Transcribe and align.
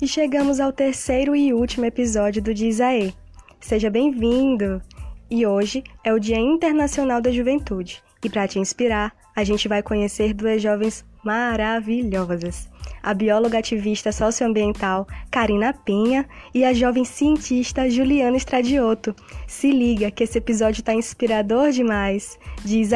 E 0.00 0.06
chegamos 0.06 0.60
ao 0.60 0.72
terceiro 0.72 1.34
e 1.34 1.52
último 1.52 1.84
episódio 1.84 2.40
do 2.40 2.54
Dizaê. 2.54 3.12
Seja 3.58 3.90
bem-vindo! 3.90 4.80
E 5.28 5.44
hoje 5.44 5.82
é 6.04 6.12
o 6.12 6.20
Dia 6.20 6.38
Internacional 6.38 7.20
da 7.20 7.32
Juventude. 7.32 8.00
E 8.24 8.30
para 8.30 8.46
te 8.46 8.60
inspirar, 8.60 9.12
a 9.34 9.42
gente 9.42 9.66
vai 9.66 9.82
conhecer 9.82 10.32
duas 10.32 10.62
jovens 10.62 11.04
maravilhosas. 11.24 12.68
A 13.02 13.12
bióloga 13.12 13.58
ativista 13.58 14.12
socioambiental 14.12 15.04
Karina 15.32 15.72
Penha 15.72 16.28
e 16.54 16.64
a 16.64 16.72
jovem 16.72 17.04
cientista 17.04 17.90
Juliana 17.90 18.36
Estradioto. 18.36 19.16
Se 19.48 19.72
liga 19.72 20.12
que 20.12 20.22
esse 20.22 20.38
episódio 20.38 20.80
está 20.80 20.94
inspirador 20.94 21.72
demais. 21.72 22.38
Diz! 22.64 22.92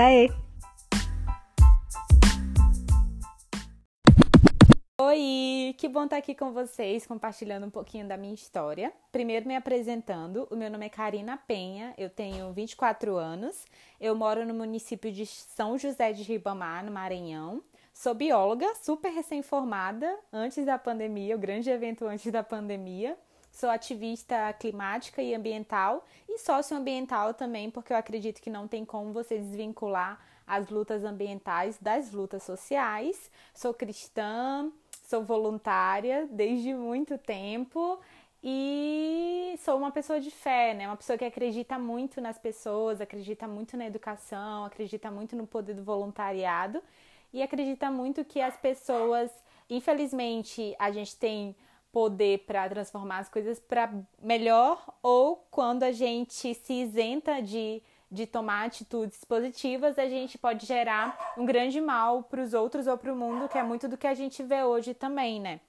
Oi, 5.13 5.75
que 5.77 5.91
bom 5.91 6.05
estar 6.05 6.17
aqui 6.17 6.35
com 6.35 6.53
vocês, 6.53 7.07
compartilhando 7.07 7.67
um 7.67 7.71
pouquinho 7.71 8.09
da 8.09 8.17
minha 8.17 8.33
história. 8.33 8.91
Primeiro 9.13 9.47
me 9.47 9.55
apresentando, 9.55 10.49
o 10.51 10.57
meu 10.57 10.71
nome 10.71 10.87
é 10.87 10.89
Karina 10.89 11.37
Penha, 11.37 11.93
eu 11.99 12.09
tenho 12.09 12.51
24 12.55 13.17
anos, 13.17 13.67
eu 14.01 14.17
moro 14.17 14.47
no 14.47 14.55
município 14.55 15.13
de 15.13 15.27
São 15.27 15.77
José 15.77 16.15
de 16.15 16.23
Ribamar, 16.23 16.83
no 16.83 16.91
Maranhão. 16.91 17.63
Sou 17.93 18.15
bióloga, 18.15 18.67
super 18.77 19.13
recém-formada, 19.13 20.19
antes 20.33 20.65
da 20.65 20.79
pandemia, 20.79 21.37
o 21.37 21.39
grande 21.39 21.69
evento 21.69 22.07
antes 22.07 22.33
da 22.33 22.43
pandemia. 22.43 23.15
Sou 23.51 23.69
ativista 23.69 24.51
climática 24.55 25.21
e 25.21 25.35
ambiental 25.35 26.07
e 26.27 26.39
socioambiental 26.39 27.35
também, 27.35 27.71
porque 27.71 27.93
eu 27.93 27.99
acredito 27.99 28.41
que 28.41 28.49
não 28.49 28.67
tem 28.67 28.83
como 28.83 29.13
você 29.13 29.39
desvincular 29.39 30.19
as 30.47 30.71
lutas 30.71 31.05
ambientais 31.05 31.77
das 31.79 32.13
lutas 32.13 32.43
sociais. 32.45 33.31
Sou 33.53 33.75
cristã, 33.75 34.73
sou 35.13 35.23
voluntária 35.23 36.27
desde 36.31 36.73
muito 36.73 37.19
tempo 37.19 38.01
e 38.43 39.55
sou 39.59 39.77
uma 39.77 39.91
pessoa 39.91 40.19
de 40.19 40.31
fé, 40.31 40.73
né? 40.73 40.87
Uma 40.89 40.97
pessoa 40.97 41.19
que 41.19 41.25
acredita 41.27 41.79
muito 41.79 42.19
nas 42.19 42.39
pessoas, 42.39 42.99
acredita 42.99 43.47
muito 43.47 43.77
na 43.77 43.85
educação, 43.85 44.65
acredita 44.65 45.11
muito 45.11 45.37
no 45.37 45.47
poder 45.47 45.75
do 45.75 45.85
voluntariado 45.85 46.83
e 47.31 47.43
acredita 47.43 47.91
muito 47.91 48.25
que 48.25 48.41
as 48.41 48.57
pessoas, 48.57 49.31
infelizmente, 49.69 50.75
a 50.79 50.91
gente 50.91 51.15
tem 51.15 51.55
poder 51.93 52.47
para 52.47 52.67
transformar 52.71 53.19
as 53.19 53.29
coisas 53.29 53.61
para 53.61 53.93
melhor 54.19 54.83
ou 55.03 55.47
quando 55.51 55.83
a 55.83 55.93
gente 55.93 56.55
se 56.55 56.73
isenta 56.73 57.43
de 57.43 57.83
de 58.13 58.27
tomar 58.27 58.67
atitudes 58.67 59.25
positivas, 59.25 59.99
a 59.99 60.07
gente 60.07 60.37
pode 60.37 60.67
gerar 60.67 61.33
um 61.39 61.47
grande 61.47 61.81
mal 61.81 62.23
para 62.23 62.43
os 62.43 62.53
outros 62.53 62.87
ou 62.87 62.99
para 62.99 63.11
o 63.11 63.17
mundo, 63.17 63.49
que 63.49 63.57
é 63.57 63.63
muito 63.63 63.89
do 63.89 63.97
que 63.97 64.07
a 64.07 64.13
gente 64.13 64.43
vê 64.43 64.63
hoje 64.63 64.93
também, 64.93 65.41
né? 65.41 65.61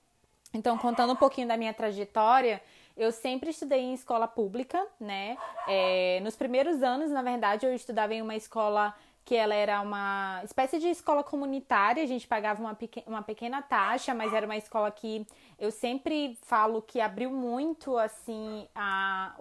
Então, 0.54 0.78
contando 0.78 1.14
um 1.14 1.16
pouquinho 1.16 1.48
da 1.48 1.56
minha 1.56 1.74
trajetória, 1.74 2.62
eu 2.98 3.14
sempre 3.14 3.50
estudei 3.50 3.80
em 3.80 3.94
escola 3.94 4.28
pública, 4.28 4.86
né? 5.00 5.38
É, 5.70 6.20
nos 6.22 6.36
primeiros 6.36 6.84
anos, 6.84 7.10
na 7.10 7.22
verdade, 7.22 7.66
eu 7.66 7.74
estudava 7.74 8.14
em 8.14 8.22
uma 8.22 8.36
escola 8.36 8.94
que 9.24 9.36
ela 9.36 9.56
era 9.56 9.80
uma 9.80 10.42
espécie 10.44 10.80
de 10.80 10.90
escola 10.90 11.24
comunitária, 11.24 12.04
a 12.04 12.06
gente 12.06 12.28
pagava 12.28 12.60
uma, 12.60 12.78
uma 13.08 13.22
pequena 13.22 13.62
taxa, 13.62 14.14
mas 14.14 14.34
era 14.34 14.46
uma 14.46 14.58
escola 14.58 14.92
que 14.92 15.26
eu 15.60 15.72
sempre 15.72 16.38
falo 16.42 16.82
que 16.82 17.00
abriu 17.00 17.32
muito 17.32 17.98
assim 17.98 18.68
a, 18.76 19.36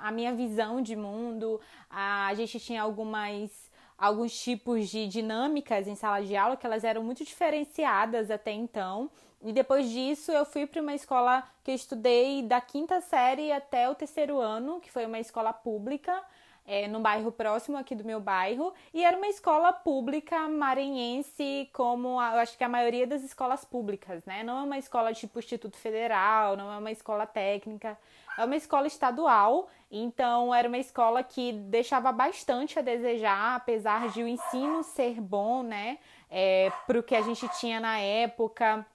a 0.00 0.10
minha 0.10 0.34
visão 0.34 0.80
de 0.80 0.96
mundo. 0.96 1.60
A, 1.88 2.26
a 2.26 2.34
gente 2.34 2.58
tinha 2.60 2.82
algumas 2.82 3.68
alguns 3.96 4.32
tipos 4.40 4.88
de 4.88 5.08
dinâmicas 5.08 5.88
em 5.88 5.96
sala 5.96 6.22
de 6.22 6.36
aula 6.36 6.56
que 6.56 6.64
elas 6.64 6.84
eram 6.84 7.02
muito 7.02 7.24
diferenciadas 7.24 8.30
até 8.30 8.52
então. 8.52 9.10
E 9.42 9.52
depois 9.52 9.88
disso 9.90 10.30
eu 10.30 10.44
fui 10.44 10.66
para 10.66 10.80
uma 10.80 10.94
escola 10.94 11.42
que 11.64 11.70
eu 11.70 11.74
estudei 11.74 12.42
da 12.42 12.60
quinta 12.60 13.00
série 13.00 13.50
até 13.50 13.88
o 13.90 13.94
terceiro 13.94 14.38
ano, 14.38 14.80
que 14.80 14.90
foi 14.90 15.04
uma 15.04 15.18
escola 15.18 15.52
pública 15.52 16.22
é, 16.68 16.86
num 16.86 17.00
bairro 17.00 17.32
próximo 17.32 17.78
aqui 17.78 17.94
do 17.94 18.04
meu 18.04 18.20
bairro, 18.20 18.74
e 18.92 19.02
era 19.02 19.16
uma 19.16 19.26
escola 19.26 19.72
pública 19.72 20.46
maranhense, 20.46 21.70
como 21.72 22.20
a, 22.20 22.34
eu 22.34 22.40
acho 22.40 22.58
que 22.58 22.62
a 22.62 22.68
maioria 22.68 23.06
das 23.06 23.22
escolas 23.22 23.64
públicas, 23.64 24.24
né? 24.26 24.42
Não 24.42 24.58
é 24.58 24.62
uma 24.62 24.76
escola 24.78 25.14
tipo 25.14 25.38
Instituto 25.38 25.78
Federal, 25.78 26.58
não 26.58 26.70
é 26.70 26.76
uma 26.76 26.92
escola 26.92 27.26
técnica, 27.26 27.98
é 28.36 28.44
uma 28.44 28.54
escola 28.54 28.86
estadual, 28.86 29.70
então 29.90 30.54
era 30.54 30.68
uma 30.68 30.78
escola 30.78 31.22
que 31.22 31.52
deixava 31.52 32.12
bastante 32.12 32.78
a 32.78 32.82
desejar, 32.82 33.56
apesar 33.56 34.10
de 34.10 34.22
o 34.22 34.28
ensino 34.28 34.82
ser 34.84 35.20
bom, 35.20 35.62
né? 35.62 35.98
É, 36.30 36.70
para 36.86 36.98
o 36.98 37.02
que 37.02 37.16
a 37.16 37.22
gente 37.22 37.48
tinha 37.58 37.80
na 37.80 37.98
época 37.98 38.86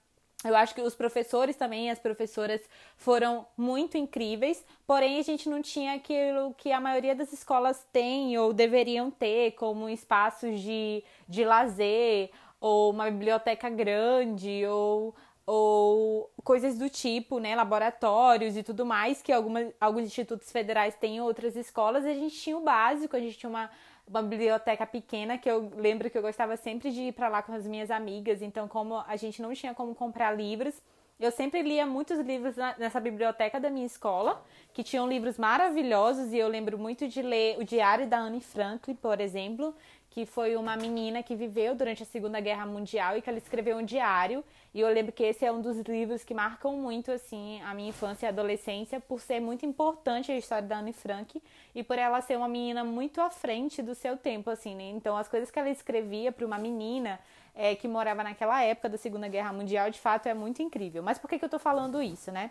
eu 0.44 0.54
acho 0.54 0.74
que 0.74 0.80
os 0.80 0.94
professores 0.94 1.56
também, 1.56 1.90
as 1.90 1.98
professoras 1.98 2.60
foram 2.96 3.46
muito 3.56 3.96
incríveis, 3.96 4.64
porém 4.86 5.18
a 5.18 5.22
gente 5.22 5.48
não 5.48 5.62
tinha 5.62 5.94
aquilo 5.94 6.54
que 6.54 6.70
a 6.70 6.80
maioria 6.80 7.14
das 7.14 7.32
escolas 7.32 7.86
tem 7.92 8.36
ou 8.38 8.52
deveriam 8.52 9.10
ter, 9.10 9.52
como 9.52 9.88
espaços 9.88 10.60
de, 10.60 11.02
de 11.28 11.44
lazer, 11.44 12.30
ou 12.60 12.90
uma 12.90 13.10
biblioteca 13.10 13.68
grande, 13.68 14.64
ou, 14.66 15.14
ou 15.46 16.30
coisas 16.42 16.78
do 16.78 16.88
tipo, 16.88 17.38
né? 17.38 17.54
Laboratórios 17.54 18.56
e 18.56 18.62
tudo 18.62 18.86
mais, 18.86 19.20
que 19.22 19.32
alguns 19.32 20.04
institutos 20.04 20.50
federais 20.50 20.94
têm 20.94 21.20
outras 21.20 21.56
escolas, 21.56 22.04
a 22.04 22.14
gente 22.14 22.36
tinha 22.36 22.56
o 22.56 22.62
básico, 22.62 23.16
a 23.16 23.20
gente 23.20 23.36
tinha 23.36 23.50
uma 23.50 23.70
uma 24.06 24.22
biblioteca 24.22 24.86
pequena 24.86 25.38
que 25.38 25.50
eu 25.50 25.72
lembro 25.76 26.10
que 26.10 26.16
eu 26.16 26.22
gostava 26.22 26.56
sempre 26.56 26.90
de 26.90 27.00
ir 27.02 27.12
para 27.12 27.28
lá 27.28 27.42
com 27.42 27.52
as 27.52 27.66
minhas 27.66 27.90
amigas. 27.90 28.42
Então, 28.42 28.68
como 28.68 29.02
a 29.06 29.16
gente 29.16 29.40
não 29.40 29.52
tinha 29.54 29.74
como 29.74 29.94
comprar 29.94 30.32
livros, 30.32 30.80
eu 31.18 31.30
sempre 31.30 31.62
lia 31.62 31.86
muitos 31.86 32.18
livros 32.18 32.56
nessa 32.78 32.98
biblioteca 32.98 33.60
da 33.60 33.70
minha 33.70 33.86
escola, 33.86 34.44
que 34.72 34.82
tinham 34.82 35.08
livros 35.08 35.38
maravilhosos, 35.38 36.32
e 36.32 36.38
eu 36.38 36.48
lembro 36.48 36.76
muito 36.76 37.06
de 37.06 37.22
ler 37.22 37.56
o 37.58 37.64
Diário 37.64 38.06
da 38.06 38.18
Anne 38.18 38.40
Franklin, 38.40 38.94
por 38.96 39.20
exemplo, 39.20 39.74
que 40.14 40.24
foi 40.24 40.54
uma 40.54 40.76
menina 40.76 41.24
que 41.24 41.34
viveu 41.34 41.74
durante 41.74 42.04
a 42.04 42.06
Segunda 42.06 42.38
Guerra 42.38 42.64
Mundial 42.64 43.16
e 43.16 43.20
que 43.20 43.28
ela 43.28 43.38
escreveu 43.38 43.76
um 43.76 43.84
diário. 43.84 44.44
E 44.72 44.80
eu 44.80 44.88
lembro 44.88 45.10
que 45.10 45.24
esse 45.24 45.44
é 45.44 45.50
um 45.50 45.60
dos 45.60 45.78
livros 45.80 46.22
que 46.22 46.32
marcam 46.32 46.76
muito 46.76 47.10
assim 47.10 47.60
a 47.62 47.74
minha 47.74 47.88
infância 47.88 48.26
e 48.26 48.28
adolescência 48.28 49.00
por 49.00 49.20
ser 49.20 49.40
muito 49.40 49.66
importante 49.66 50.30
a 50.30 50.36
história 50.36 50.68
da 50.68 50.78
Anne 50.78 50.92
Frank 50.92 51.42
e 51.74 51.82
por 51.82 51.98
ela 51.98 52.20
ser 52.20 52.36
uma 52.36 52.46
menina 52.46 52.84
muito 52.84 53.20
à 53.20 53.28
frente 53.28 53.82
do 53.82 53.92
seu 53.92 54.16
tempo 54.16 54.50
assim, 54.50 54.76
né? 54.76 54.84
Então 54.90 55.16
as 55.16 55.28
coisas 55.28 55.50
que 55.50 55.58
ela 55.58 55.70
escrevia 55.70 56.30
para 56.30 56.46
uma 56.46 56.58
menina 56.58 57.18
é, 57.54 57.74
que 57.74 57.86
morava 57.86 58.24
naquela 58.24 58.62
época 58.62 58.88
da 58.88 58.98
Segunda 58.98 59.28
Guerra 59.28 59.52
Mundial, 59.52 59.90
de 59.90 60.00
fato 60.00 60.26
é 60.26 60.34
muito 60.34 60.62
incrível. 60.62 61.02
Mas 61.02 61.18
por 61.18 61.28
que, 61.28 61.38
que 61.38 61.44
eu 61.44 61.48
tô 61.48 61.58
falando 61.58 62.02
isso, 62.02 62.32
né? 62.32 62.50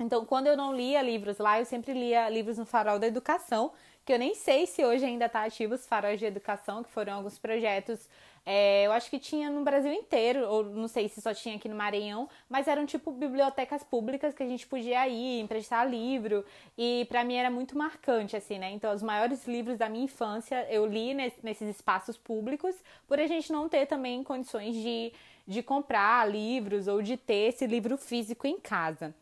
Então, 0.00 0.24
quando 0.24 0.46
eu 0.46 0.56
não 0.56 0.74
lia 0.74 1.00
livros 1.02 1.38
lá, 1.38 1.60
eu 1.60 1.64
sempre 1.64 1.92
lia 1.92 2.28
livros 2.28 2.58
no 2.58 2.66
farol 2.66 2.98
da 2.98 3.06
educação, 3.06 3.72
que 4.04 4.12
eu 4.12 4.18
nem 4.18 4.34
sei 4.34 4.66
se 4.66 4.84
hoje 4.84 5.04
ainda 5.04 5.26
está 5.26 5.44
ativo 5.44 5.74
os 5.74 5.86
faróis 5.86 6.18
de 6.18 6.26
educação, 6.26 6.82
que 6.82 6.90
foram 6.90 7.14
alguns 7.14 7.38
projetos, 7.38 8.08
é, 8.44 8.86
eu 8.86 8.92
acho 8.92 9.08
que 9.08 9.18
tinha 9.18 9.50
no 9.50 9.62
Brasil 9.62 9.92
inteiro, 9.92 10.48
ou 10.48 10.64
não 10.64 10.88
sei 10.88 11.08
se 11.08 11.20
só 11.20 11.32
tinha 11.32 11.56
aqui 11.56 11.68
no 11.68 11.76
Maranhão, 11.76 12.28
mas 12.48 12.66
eram 12.66 12.84
tipo 12.84 13.12
bibliotecas 13.12 13.84
públicas 13.84 14.34
que 14.34 14.42
a 14.42 14.48
gente 14.48 14.66
podia 14.66 15.06
ir, 15.08 15.40
emprestar 15.40 15.88
livro, 15.88 16.44
e 16.76 17.06
para 17.08 17.22
mim 17.22 17.34
era 17.34 17.50
muito 17.50 17.78
marcante, 17.78 18.36
assim, 18.36 18.58
né? 18.58 18.70
Então, 18.72 18.92
os 18.92 19.02
maiores 19.02 19.46
livros 19.46 19.78
da 19.78 19.88
minha 19.88 20.04
infância 20.04 20.66
eu 20.70 20.84
li 20.86 21.14
nesses 21.14 21.68
espaços 21.68 22.16
públicos, 22.16 22.74
por 23.06 23.20
a 23.20 23.26
gente 23.26 23.52
não 23.52 23.68
ter 23.68 23.86
também 23.86 24.24
condições 24.24 24.74
de, 24.74 25.12
de 25.46 25.62
comprar 25.62 26.28
livros 26.28 26.88
ou 26.88 27.00
de 27.00 27.16
ter 27.16 27.50
esse 27.50 27.66
livro 27.66 27.96
físico 27.96 28.46
em 28.46 28.58
casa. 28.58 29.14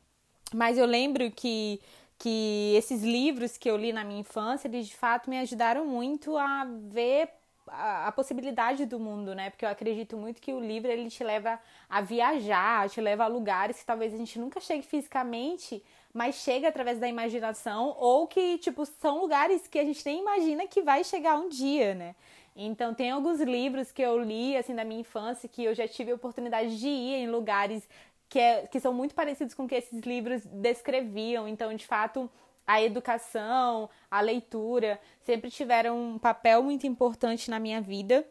Mas 0.55 0.79
eu 0.79 0.87
lembro 0.87 1.31
que 1.31 1.81
que 2.23 2.75
esses 2.77 3.03
livros 3.03 3.57
que 3.57 3.71
eu 3.71 3.79
li 3.79 3.95
na 3.95 4.05
minha 4.05 4.21
infância, 4.21 4.69
eles 4.69 4.87
de 4.87 4.95
fato 4.95 5.31
me 5.31 5.39
ajudaram 5.39 5.87
muito 5.87 6.37
a 6.37 6.67
ver 6.67 7.31
a, 7.73 8.09
a, 8.09 8.13
possibilidade 8.13 8.87
do 8.87 8.99
mundo, 8.99 9.35
né? 9.35 9.51
Porque 9.51 9.65
eu 9.65 9.69
acredito 9.69 10.17
muito 10.17 10.41
que 10.41 10.53
o 10.53 10.61
livro 10.61 10.91
ele 10.91 11.09
te 11.09 11.22
leva 11.25 11.59
a 11.89 12.01
viajar, 12.01 12.89
te 12.89 13.01
leva 13.01 13.25
a 13.25 13.27
lugares 13.27 13.78
que 13.78 13.84
talvez 13.84 14.13
a 14.13 14.17
gente 14.17 14.39
nunca 14.39 14.61
chegue 14.61 14.83
fisicamente, 14.83 15.83
mas 16.13 16.37
chega 16.37 16.69
através 16.69 16.99
da 16.99 17.09
imaginação 17.09 17.97
ou 17.99 18.27
que 18.27 18.59
tipo 18.59 18.84
são 18.84 19.21
lugares 19.21 19.67
que 19.67 19.78
a 19.78 19.84
gente 19.84 20.05
nem 20.05 20.21
imagina 20.21 20.67
que 20.67 20.83
vai 20.83 21.05
chegar 21.05 21.37
um 21.37 21.49
dia, 21.49 21.95
né? 21.95 22.15
Então 22.55 22.93
tem 22.93 23.11
alguns 23.11 23.41
livros 23.41 23.93
que 23.93 24.03
eu 24.03 24.21
li 24.23 24.57
assim 24.57 24.75
da 24.75 24.84
minha 24.84 25.01
infância 25.01 25.49
que 25.49 25.65
eu 25.65 25.75
já 25.75 25.87
tive 25.87 26.11
a 26.11 26.15
oportunidade 26.15 26.78
de 26.78 26.89
ir 26.89 27.15
em 27.15 27.31
lugares 27.31 27.89
que, 28.28 28.39
é, 28.39 28.66
que 28.66 28.78
são 28.81 28.95
muito 28.95 29.15
parecidos 29.15 29.55
com 29.55 29.65
o 29.65 29.69
que 29.69 29.75
esses 29.75 30.01
livros 30.03 30.47
descreviam. 30.47 31.49
Então, 31.49 31.75
de 31.75 31.84
fato, 31.87 32.31
a 32.71 32.81
educação, 32.81 33.91
a 34.09 34.21
leitura 34.21 35.01
sempre 35.22 35.51
tiveram 35.51 35.99
um 35.99 36.19
papel 36.19 36.63
muito 36.63 36.87
importante 36.87 37.51
na 37.51 37.59
minha 37.59 37.81
vida, 37.81 38.25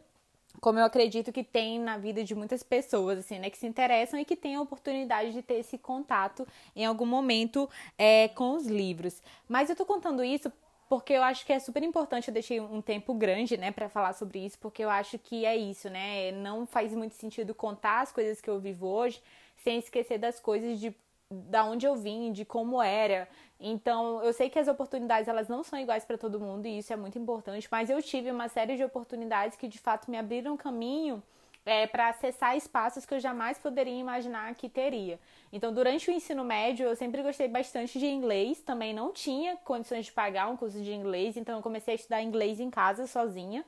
como 0.62 0.78
eu 0.78 0.84
acredito 0.86 1.30
que 1.30 1.44
tem 1.44 1.78
na 1.78 1.98
vida 1.98 2.24
de 2.24 2.34
muitas 2.34 2.62
pessoas, 2.62 3.18
assim, 3.18 3.38
né, 3.38 3.50
que 3.50 3.58
se 3.58 3.66
interessam 3.66 4.18
e 4.18 4.24
que 4.24 4.34
têm 4.34 4.54
a 4.54 4.62
oportunidade 4.62 5.32
de 5.32 5.42
ter 5.42 5.56
esse 5.56 5.76
contato 5.76 6.46
em 6.74 6.86
algum 6.86 7.04
momento 7.04 7.68
é, 7.98 8.28
com 8.28 8.56
os 8.56 8.66
livros. 8.66 9.22
Mas 9.46 9.68
eu 9.68 9.76
tô 9.76 9.84
contando 9.84 10.24
isso 10.24 10.50
porque 10.88 11.12
eu 11.12 11.22
acho 11.22 11.44
que 11.44 11.52
é 11.52 11.58
super 11.58 11.82
importante, 11.82 12.28
eu 12.28 12.34
deixei 12.34 12.60
um 12.60 12.80
tempo 12.80 13.12
grande, 13.12 13.58
né, 13.58 13.70
para 13.70 13.90
falar 13.90 14.14
sobre 14.14 14.38
isso, 14.38 14.58
porque 14.58 14.82
eu 14.82 14.88
acho 14.88 15.18
que 15.18 15.44
é 15.44 15.54
isso, 15.54 15.90
né, 15.90 16.32
não 16.32 16.66
faz 16.66 16.94
muito 16.94 17.14
sentido 17.14 17.54
contar 17.54 18.00
as 18.00 18.10
coisas 18.10 18.40
que 18.40 18.48
eu 18.48 18.58
vivo 18.58 18.86
hoje, 18.86 19.22
sem 19.58 19.78
esquecer 19.78 20.16
das 20.16 20.40
coisas 20.40 20.80
de 20.80 20.94
da 21.30 21.64
onde 21.64 21.86
eu 21.86 21.94
vim, 21.94 22.32
de 22.32 22.44
como 22.44 22.82
era. 22.82 23.28
Então, 23.58 24.22
eu 24.22 24.32
sei 24.32 24.50
que 24.50 24.58
as 24.58 24.68
oportunidades 24.68 25.28
elas 25.28 25.48
não 25.48 25.62
são 25.62 25.78
iguais 25.78 26.04
para 26.04 26.18
todo 26.18 26.40
mundo 26.40 26.66
e 26.66 26.78
isso 26.78 26.92
é 26.92 26.96
muito 26.96 27.18
importante, 27.18 27.68
mas 27.70 27.88
eu 27.88 28.02
tive 28.02 28.30
uma 28.30 28.48
série 28.48 28.76
de 28.76 28.82
oportunidades 28.82 29.56
que 29.56 29.68
de 29.68 29.78
fato 29.78 30.10
me 30.10 30.18
abriram 30.18 30.56
caminho 30.56 31.22
é, 31.64 31.86
para 31.86 32.08
acessar 32.08 32.56
espaços 32.56 33.04
que 33.04 33.14
eu 33.14 33.20
jamais 33.20 33.58
poderia 33.58 33.94
imaginar 33.94 34.54
que 34.54 34.68
teria. 34.68 35.20
Então, 35.52 35.72
durante 35.72 36.10
o 36.10 36.12
ensino 36.12 36.42
médio, 36.42 36.86
eu 36.86 36.96
sempre 36.96 37.22
gostei 37.22 37.48
bastante 37.48 37.98
de 37.98 38.06
inglês, 38.06 38.60
também 38.60 38.94
não 38.94 39.12
tinha 39.12 39.56
condições 39.58 40.06
de 40.06 40.12
pagar 40.12 40.48
um 40.48 40.56
curso 40.56 40.80
de 40.80 40.92
inglês, 40.92 41.36
então 41.36 41.56
eu 41.56 41.62
comecei 41.62 41.92
a 41.92 41.96
estudar 41.96 42.22
inglês 42.22 42.58
em 42.60 42.70
casa 42.70 43.06
sozinha, 43.06 43.64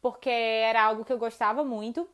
porque 0.00 0.30
era 0.30 0.82
algo 0.82 1.04
que 1.04 1.12
eu 1.12 1.18
gostava 1.18 1.64
muito. 1.64 2.08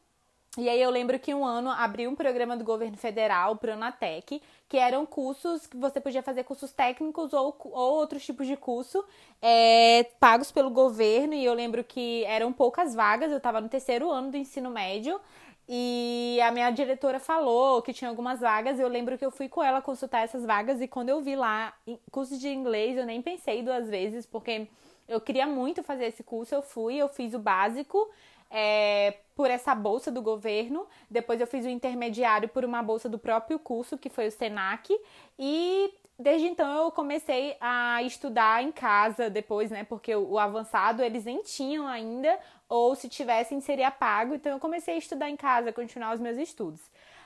E 0.59 0.69
aí 0.69 0.83
eu 0.83 0.91
lembro 0.91 1.17
que 1.17 1.33
um 1.33 1.45
ano 1.45 1.71
abriu 1.71 2.11
um 2.11 2.17
programa 2.17 2.57
do 2.57 2.65
governo 2.65 2.97
federal, 2.97 3.53
o 3.53 3.57
Pronatec, 3.57 4.43
que 4.69 4.77
eram 4.77 5.07
cursos 5.07 5.65
que 5.65 5.77
você 5.77 6.01
podia 6.01 6.25
fazer 6.25 6.43
cursos 6.43 6.73
técnicos 6.73 7.33
ou, 7.33 7.57
ou 7.67 7.95
outros 7.95 8.25
tipos 8.25 8.49
de 8.49 8.57
curso 8.57 9.05
é, 9.41 10.05
pagos 10.19 10.51
pelo 10.51 10.69
governo. 10.71 11.35
E 11.35 11.45
eu 11.45 11.55
lembro 11.55 11.85
que 11.85 12.25
eram 12.25 12.53
poucas 12.53 12.97
vagas, 12.97 13.31
eu 13.31 13.37
estava 13.37 13.61
no 13.61 13.69
terceiro 13.69 14.11
ano 14.11 14.33
do 14.33 14.37
ensino 14.37 14.71
médio. 14.71 15.21
E 15.69 16.41
a 16.43 16.51
minha 16.51 16.69
diretora 16.73 17.21
falou 17.21 17.81
que 17.81 17.93
tinha 17.93 18.11
algumas 18.11 18.41
vagas. 18.41 18.81
Eu 18.81 18.89
lembro 18.89 19.17
que 19.17 19.25
eu 19.25 19.31
fui 19.31 19.49
com 19.49 19.63
ela 19.63 19.81
consultar 19.81 20.25
essas 20.25 20.45
vagas. 20.45 20.81
E 20.81 20.89
quando 20.89 21.11
eu 21.11 21.21
vi 21.21 21.37
lá 21.37 21.73
cursos 22.11 22.41
de 22.41 22.49
inglês, 22.49 22.97
eu 22.97 23.07
nem 23.07 23.23
pensei 23.23 23.63
duas 23.63 23.89
vezes, 23.89 24.27
porque 24.27 24.67
eu 25.09 25.21
queria 25.21 25.47
muito 25.47 25.85
fazer 25.85 26.07
esse 26.07 26.25
curso. 26.25 26.53
Eu 26.53 26.63
fui, 26.63 26.97
eu 26.97 27.09
fiz 27.09 27.35
o 27.35 27.39
básico 27.39 28.11
é, 28.51 29.15
por 29.35 29.51
essa 29.51 29.75
bolsa 29.75 30.11
do 30.11 30.21
governo. 30.21 30.87
Depois 31.09 31.41
eu 31.41 31.47
fiz 31.47 31.65
o 31.65 31.69
intermediário 31.69 32.49
por 32.49 32.65
uma 32.65 32.83
bolsa 32.83 33.09
do 33.09 33.19
próprio 33.19 33.59
curso, 33.59 33.97
que 33.97 34.09
foi 34.09 34.27
o 34.27 34.33
SENAC. 34.33 34.99
E 35.39 35.95
desde 36.19 36.47
então 36.47 36.85
eu 36.85 36.91
comecei 36.91 37.57
a 37.61 38.03
estudar 38.03 38.63
em 38.63 38.73
casa 38.73 39.31
depois, 39.31 39.71
né? 39.71 39.85
Porque 39.85 40.15
o, 40.15 40.39
avançado 40.39 41.03
eles 41.03 41.25
nem 41.25 41.43
tinham 41.43 41.87
ainda, 41.87 42.39
ou 42.69 42.95
se 42.95 43.09
tivessem 43.09 43.61
seria 43.61 43.91
pago. 43.91 44.35
Então 44.35 44.53
eu 44.53 44.59
comecei 44.59 44.95
a 44.95 44.99
estudar 44.99 45.31
em 45.31 45.37
casa, 45.37 45.73
continuar 45.73 46.15
os 46.15 46.21
meus 46.21 46.37
estudos. 46.37 46.81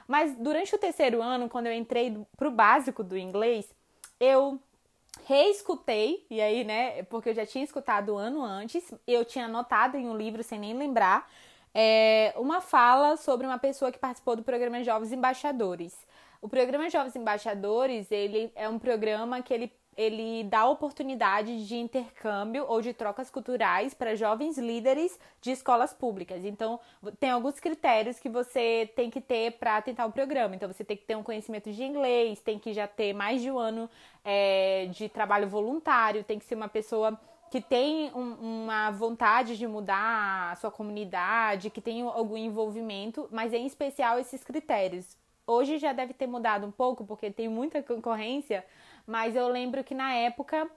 Mas 0.06 0.36
durante 0.36 0.74
o 0.74 0.78
terceiro 0.78 1.22
ano, 1.22 1.48
quando 1.48 1.66
eu 1.66 1.72
entrei 1.72 2.16
para 2.36 2.48
o 2.48 2.50
básico 2.50 3.02
do 3.02 3.16
inglês, 3.16 3.74
eu 4.20 4.60
reescutei, 5.26 6.26
e 6.30 6.40
aí, 6.40 6.64
né, 6.64 7.02
porque 7.04 7.30
eu 7.30 7.34
já 7.34 7.46
tinha 7.46 7.64
escutado 7.64 8.14
um 8.14 8.18
ano 8.18 8.42
antes, 8.42 8.92
eu 9.06 9.24
tinha 9.24 9.46
anotado 9.46 9.96
em 9.96 10.08
um 10.08 10.16
livro 10.16 10.42
sem 10.42 10.58
nem 10.58 10.76
lembrar, 10.76 11.30
é, 11.72 12.32
uma 12.36 12.60
fala 12.60 13.16
sobre 13.16 13.46
uma 13.46 13.58
pessoa 13.58 13.90
que 13.90 13.98
participou 13.98 14.36
do 14.36 14.42
programa 14.42 14.82
Jovens 14.84 15.12
Embaixadores. 15.12 15.96
O 16.40 16.48
programa 16.48 16.90
Jovens 16.90 17.16
Embaixadores, 17.16 18.12
ele 18.12 18.52
é 18.54 18.68
um 18.68 18.78
programa 18.78 19.40
que 19.42 19.52
ele 19.52 19.72
ele 19.96 20.44
dá 20.44 20.66
oportunidade 20.66 21.66
de 21.66 21.76
intercâmbio 21.76 22.64
ou 22.68 22.80
de 22.80 22.92
trocas 22.92 23.30
culturais 23.30 23.94
para 23.94 24.14
jovens 24.14 24.58
líderes 24.58 25.18
de 25.40 25.50
escolas 25.50 25.92
públicas. 25.92 26.44
Então, 26.44 26.80
tem 27.18 27.30
alguns 27.30 27.60
critérios 27.60 28.18
que 28.18 28.28
você 28.28 28.90
tem 28.96 29.10
que 29.10 29.20
ter 29.20 29.52
para 29.52 29.80
tentar 29.82 30.06
o 30.06 30.12
programa. 30.12 30.54
Então, 30.54 30.72
você 30.72 30.84
tem 30.84 30.96
que 30.96 31.04
ter 31.04 31.16
um 31.16 31.22
conhecimento 31.22 31.70
de 31.72 31.82
inglês, 31.82 32.40
tem 32.40 32.58
que 32.58 32.72
já 32.72 32.86
ter 32.86 33.12
mais 33.12 33.42
de 33.42 33.50
um 33.50 33.58
ano 33.58 33.88
é, 34.24 34.86
de 34.86 35.08
trabalho 35.08 35.48
voluntário, 35.48 36.24
tem 36.24 36.38
que 36.38 36.44
ser 36.44 36.54
uma 36.54 36.68
pessoa 36.68 37.18
que 37.50 37.60
tem 37.60 38.10
um, 38.14 38.64
uma 38.64 38.90
vontade 38.90 39.56
de 39.56 39.64
mudar 39.64 40.50
a 40.50 40.56
sua 40.56 40.72
comunidade, 40.72 41.70
que 41.70 41.80
tem 41.80 42.02
algum 42.02 42.36
envolvimento, 42.36 43.28
mas 43.30 43.52
em 43.52 43.64
especial 43.64 44.18
esses 44.18 44.42
critérios. 44.42 45.16
Hoje 45.46 45.78
já 45.78 45.92
deve 45.92 46.14
ter 46.14 46.26
mudado 46.26 46.66
um 46.66 46.70
pouco, 46.72 47.04
porque 47.04 47.30
tem 47.30 47.48
muita 47.48 47.80
concorrência, 47.80 48.64
mas 49.06 49.36
eu 49.36 49.48
lembro 49.48 49.82
que 49.84 49.94
na 49.94 50.12
época 50.14 50.68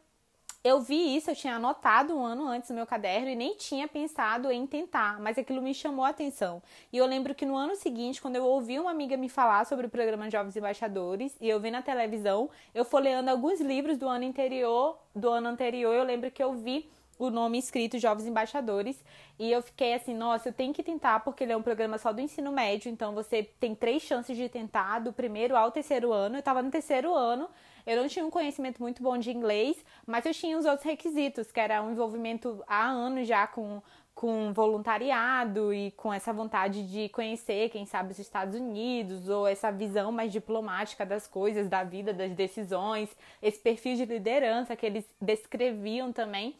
eu 0.64 0.82
vi 0.82 1.16
isso, 1.16 1.32
eu 1.32 1.36
tinha 1.36 1.56
anotado 1.56 2.14
um 2.14 2.26
ano 2.26 2.46
antes 2.48 2.70
no 2.70 2.76
meu 2.76 2.86
caderno 2.86 3.30
e 3.30 3.36
nem 3.36 3.56
tinha 3.56 3.88
pensado 3.88 4.52
em 4.52 4.68
tentar, 4.68 5.20
mas 5.20 5.38
aquilo 5.38 5.62
me 5.62 5.74
chamou 5.74 6.04
a 6.04 6.10
atenção. 6.10 6.62
E 6.92 6.98
eu 6.98 7.06
lembro 7.06 7.34
que 7.34 7.46
no 7.46 7.56
ano 7.56 7.76
seguinte, 7.76 8.22
quando 8.22 8.36
eu 8.36 8.44
ouvi 8.44 8.78
uma 8.80 8.92
amiga 8.92 9.16
me 9.16 9.30
falar 9.30 9.66
sobre 9.66 9.86
o 9.88 9.90
programa 9.90 10.30
Jovens 10.30 10.58
Embaixadores 10.58 11.36
e 11.40 11.48
eu 11.48 11.60
vi 11.60 11.72
na 11.72 11.82
televisão, 11.82 12.50
eu 12.76 12.84
folheando 12.84 13.30
alguns 13.30 13.62
livros 13.62 13.98
do 13.98 14.10
ano 14.10 14.26
anterior, 14.26 15.00
do 15.16 15.30
ano 15.30 15.48
anterior, 15.48 15.94
eu 15.94 16.04
lembro 16.04 16.30
que 16.30 16.44
eu 16.44 16.54
vi 16.54 16.90
o 17.20 17.30
nome 17.30 17.58
escrito 17.58 17.98
Jovens 17.98 18.28
Embaixadores. 18.28 19.04
E 19.40 19.52
eu 19.52 19.62
fiquei 19.62 19.94
assim, 19.94 20.14
nossa, 20.14 20.50
eu 20.50 20.54
tenho 20.54 20.74
que 20.74 20.84
tentar, 20.84 21.22
porque 21.22 21.44
ele 21.44 21.52
é 21.52 21.58
um 21.58 21.62
programa 21.62 21.98
só 21.98 22.12
do 22.12 22.22
ensino 22.22 22.52
médio, 22.52 22.92
então 22.92 23.14
você 23.14 23.44
tem 23.44 23.74
três 23.76 24.04
chances 24.04 24.36
de 24.36 24.50
tentar, 24.50 25.00
do 25.00 25.14
primeiro 25.14 25.56
ao 25.56 25.72
terceiro 25.72 26.12
ano. 26.12 26.38
Eu 26.38 26.44
tava 26.44 26.62
no 26.62 26.72
terceiro 26.72 27.14
ano, 27.14 27.50
eu 27.88 27.96
não 27.96 28.10
tinha 28.10 28.26
um 28.26 28.30
conhecimento 28.30 28.82
muito 28.82 29.02
bom 29.02 29.18
de 29.18 29.32
inglês, 29.32 29.78
mas 30.06 30.26
eu 30.26 30.34
tinha 30.34 30.58
os 30.58 30.66
outros 30.66 30.84
requisitos, 30.84 31.52
que 31.54 31.60
era 31.60 31.82
um 31.82 31.92
envolvimento 31.92 32.62
há 32.68 32.86
anos 32.86 33.26
já 33.26 33.48
com, 33.48 33.82
com 34.14 34.52
voluntariado 34.52 35.74
e 35.74 35.92
com 35.92 36.14
essa 36.14 36.34
vontade 36.34 36.86
de 36.92 37.08
conhecer, 37.08 37.70
quem 37.70 37.86
sabe, 37.86 38.12
os 38.12 38.20
Estados 38.20 38.60
Unidos, 38.60 39.30
ou 39.30 39.48
essa 39.48 39.72
visão 39.72 40.12
mais 40.12 40.34
diplomática 40.34 41.06
das 41.06 41.28
coisas, 41.28 41.70
da 41.70 41.86
vida, 41.86 42.14
das 42.14 42.34
decisões, 42.34 43.10
esse 43.42 43.58
perfil 43.58 43.96
de 43.96 44.04
liderança 44.04 44.76
que 44.76 44.86
eles 44.86 45.06
descreviam 45.22 46.12
também. 46.12 46.56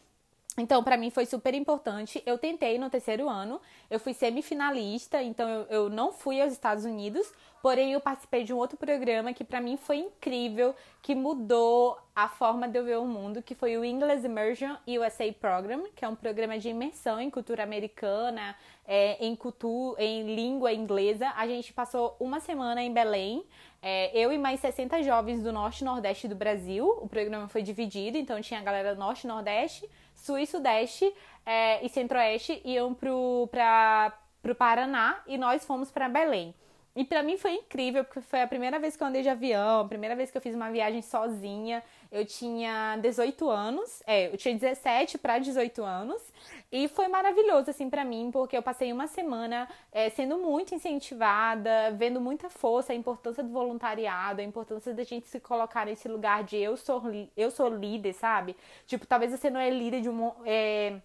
Então, 0.56 0.82
para 0.82 0.96
mim 0.96 1.10
foi 1.10 1.24
super 1.24 1.54
importante. 1.54 2.22
Eu 2.26 2.36
tentei 2.36 2.78
no 2.78 2.90
terceiro 2.90 3.28
ano, 3.28 3.60
eu 3.88 4.00
fui 4.00 4.12
semifinalista, 4.12 5.22
então 5.22 5.48
eu, 5.48 5.66
eu 5.66 5.90
não 5.90 6.12
fui 6.12 6.40
aos 6.40 6.52
Estados 6.52 6.84
Unidos, 6.84 7.32
porém 7.62 7.92
eu 7.92 8.00
participei 8.00 8.42
de 8.42 8.52
um 8.52 8.56
outro 8.56 8.76
programa 8.76 9.32
que 9.32 9.44
para 9.44 9.60
mim 9.60 9.76
foi 9.76 9.98
incrível, 9.98 10.74
que 11.00 11.14
mudou 11.14 11.96
a 12.14 12.28
forma 12.28 12.68
de 12.68 12.76
eu 12.76 12.84
ver 12.84 12.98
o 12.98 13.04
mundo, 13.04 13.40
que 13.40 13.54
foi 13.54 13.76
o 13.76 13.84
English 13.84 14.26
Immersion 14.26 14.74
USA 14.88 15.32
Program, 15.32 15.84
que 15.94 16.04
é 16.04 16.08
um 16.08 16.16
programa 16.16 16.58
de 16.58 16.68
imersão 16.68 17.20
em 17.20 17.30
cultura 17.30 17.62
americana, 17.62 18.56
é, 18.84 19.24
em 19.24 19.36
cultura, 19.36 20.02
em 20.02 20.34
língua 20.34 20.72
inglesa. 20.72 21.32
A 21.36 21.46
gente 21.46 21.72
passou 21.72 22.16
uma 22.18 22.40
semana 22.40 22.82
em 22.82 22.92
Belém, 22.92 23.44
é, 23.80 24.10
eu 24.12 24.32
e 24.32 24.38
mais 24.38 24.58
60 24.58 25.04
jovens 25.04 25.40
do 25.40 25.52
norte 25.52 25.82
e 25.82 25.84
nordeste 25.84 26.26
do 26.26 26.34
Brasil. 26.34 26.98
O 27.00 27.08
programa 27.08 27.46
foi 27.46 27.62
dividido, 27.62 28.18
então 28.18 28.40
tinha 28.40 28.58
a 28.58 28.62
galera 28.62 28.94
do 28.96 28.98
norte 28.98 29.22
e 29.22 29.28
nordeste 29.28 29.88
Sul 30.18 30.38
e 30.38 30.46
Sudeste 30.46 31.12
é, 31.46 31.84
e 31.84 31.88
Centro-Oeste 31.88 32.60
iam 32.64 32.92
para 32.92 33.14
o 33.14 34.54
Paraná 34.56 35.22
e 35.26 35.38
nós 35.38 35.64
fomos 35.64 35.90
para 35.90 36.08
Belém. 36.08 36.54
E 36.98 37.04
para 37.04 37.22
mim 37.22 37.38
foi 37.38 37.52
incrível, 37.52 38.02
porque 38.04 38.20
foi 38.20 38.42
a 38.42 38.46
primeira 38.48 38.76
vez 38.80 38.96
que 38.96 39.02
eu 39.04 39.06
andei 39.06 39.22
de 39.22 39.28
avião, 39.28 39.82
a 39.82 39.88
primeira 39.88 40.16
vez 40.16 40.32
que 40.32 40.36
eu 40.36 40.42
fiz 40.42 40.52
uma 40.52 40.68
viagem 40.68 41.00
sozinha. 41.00 41.80
Eu 42.10 42.26
tinha 42.26 42.96
18 42.96 43.48
anos, 43.48 44.02
é, 44.04 44.26
eu 44.26 44.36
tinha 44.36 44.52
17 44.52 45.16
para 45.16 45.38
18 45.38 45.80
anos. 45.84 46.20
E 46.72 46.88
foi 46.88 47.06
maravilhoso, 47.06 47.70
assim, 47.70 47.88
para 47.88 48.04
mim, 48.04 48.30
porque 48.32 48.56
eu 48.56 48.62
passei 48.64 48.92
uma 48.92 49.06
semana 49.06 49.68
é, 49.92 50.10
sendo 50.10 50.38
muito 50.38 50.74
incentivada, 50.74 51.92
vendo 51.92 52.20
muita 52.20 52.50
força, 52.50 52.92
a 52.92 52.96
importância 52.96 53.44
do 53.44 53.50
voluntariado, 53.50 54.40
a 54.40 54.44
importância 54.44 54.92
da 54.92 55.04
gente 55.04 55.28
se 55.28 55.38
colocar 55.38 55.86
nesse 55.86 56.08
lugar 56.08 56.42
de 56.42 56.56
eu 56.56 56.76
sou, 56.76 57.00
eu 57.36 57.52
sou 57.52 57.68
líder, 57.68 58.12
sabe? 58.12 58.56
Tipo, 58.88 59.06
talvez 59.06 59.30
você 59.30 59.48
não 59.48 59.60
é 59.60 59.70
líder 59.70 60.00
de 60.00 60.08
um. 60.10 60.32
É, 60.44 61.00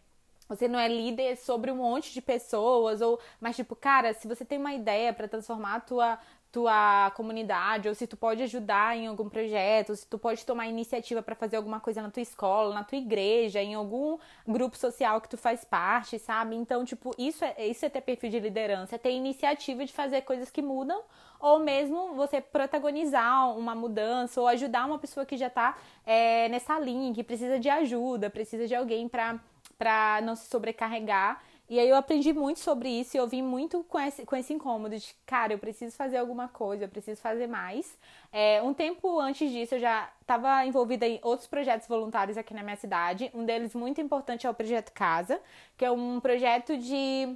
você 0.47 0.67
não 0.67 0.79
é 0.79 0.87
líder 0.87 1.37
sobre 1.37 1.71
um 1.71 1.77
monte 1.77 2.13
de 2.13 2.21
pessoas, 2.21 3.01
ou 3.01 3.19
mas 3.39 3.55
tipo, 3.55 3.75
cara, 3.75 4.13
se 4.13 4.27
você 4.27 4.43
tem 4.45 4.57
uma 4.57 4.73
ideia 4.73 5.13
para 5.13 5.27
transformar 5.27 5.75
a 5.75 5.79
tua 5.79 6.19
tua 6.53 7.11
comunidade, 7.15 7.89
ou 7.89 7.95
se 7.95 8.05
tu 8.05 8.15
pode 8.15 8.43
ajudar 8.43 8.95
em 8.95 9.07
algum 9.07 9.27
projeto, 9.27 9.89
ou 9.89 9.95
se 9.95 10.05
tu 10.05 10.19
pode 10.19 10.45
tomar 10.45 10.67
iniciativa 10.67 11.19
para 11.19 11.33
fazer 11.33 11.57
alguma 11.57 11.79
coisa 11.79 11.99
na 11.99 12.11
tua 12.11 12.21
escola, 12.21 12.75
na 12.75 12.83
tua 12.83 12.99
igreja, 12.99 13.59
em 13.59 13.73
algum 13.73 14.19
grupo 14.47 14.77
social 14.77 15.19
que 15.19 15.27
tu 15.27 15.35
faz 15.35 15.65
parte, 15.65 16.19
sabe? 16.19 16.55
Então, 16.55 16.85
tipo, 16.85 17.11
isso 17.17 17.43
é, 17.43 17.65
isso 17.65 17.83
é 17.83 17.89
ter 17.89 18.01
perfil 18.01 18.29
de 18.29 18.39
liderança, 18.39 18.93
é 18.95 18.99
ter 18.99 19.13
iniciativa 19.13 19.83
de 19.83 19.91
fazer 19.91 20.21
coisas 20.21 20.51
que 20.51 20.61
mudam, 20.61 21.01
ou 21.39 21.57
mesmo 21.57 22.13
você 22.13 22.39
protagonizar 22.39 23.57
uma 23.57 23.73
mudança, 23.73 24.39
ou 24.39 24.47
ajudar 24.47 24.85
uma 24.85 24.99
pessoa 24.99 25.25
que 25.25 25.35
já 25.35 25.49
tá 25.49 25.75
é, 26.05 26.47
nessa 26.49 26.79
linha, 26.79 27.11
que 27.15 27.23
precisa 27.23 27.59
de 27.59 27.67
ajuda, 27.67 28.29
precisa 28.29 28.67
de 28.67 28.75
alguém 28.75 29.09
para 29.09 29.39
para 29.83 30.21
não 30.21 30.33
se 30.33 30.47
sobrecarregar. 30.47 31.43
E 31.69 31.77
aí 31.77 31.89
eu 31.89 31.95
aprendi 31.97 32.31
muito 32.31 32.59
sobre 32.59 32.87
isso 32.87 33.17
e 33.17 33.19
eu 33.19 33.27
vim 33.27 33.41
muito 33.41 33.83
com 33.83 33.99
esse, 33.99 34.25
com 34.25 34.35
esse 34.35 34.53
incômodo 34.53 34.97
de, 34.97 35.13
cara, 35.25 35.51
eu 35.51 35.59
preciso 35.59 35.93
fazer 35.95 36.17
alguma 36.17 36.47
coisa, 36.47 36.85
eu 36.85 36.89
preciso 36.89 37.19
fazer 37.19 37.47
mais. 37.47 37.97
É, 38.31 38.61
um 38.61 38.73
tempo 38.73 39.19
antes 39.19 39.51
disso 39.51 39.75
eu 39.75 39.79
já 39.79 40.09
estava 40.21 40.65
envolvida 40.65 41.05
em 41.05 41.19
outros 41.21 41.47
projetos 41.47 41.87
voluntários 41.87 42.37
aqui 42.37 42.53
na 42.53 42.63
minha 42.63 42.77
cidade. 42.77 43.29
Um 43.33 43.43
deles 43.43 43.75
muito 43.75 43.99
importante 43.99 44.47
é 44.47 44.49
o 44.49 44.53
Projeto 44.53 44.91
Casa, 44.93 45.39
que 45.77 45.83
é 45.83 45.91
um 45.91 46.19
projeto 46.19 46.77
de 46.77 47.35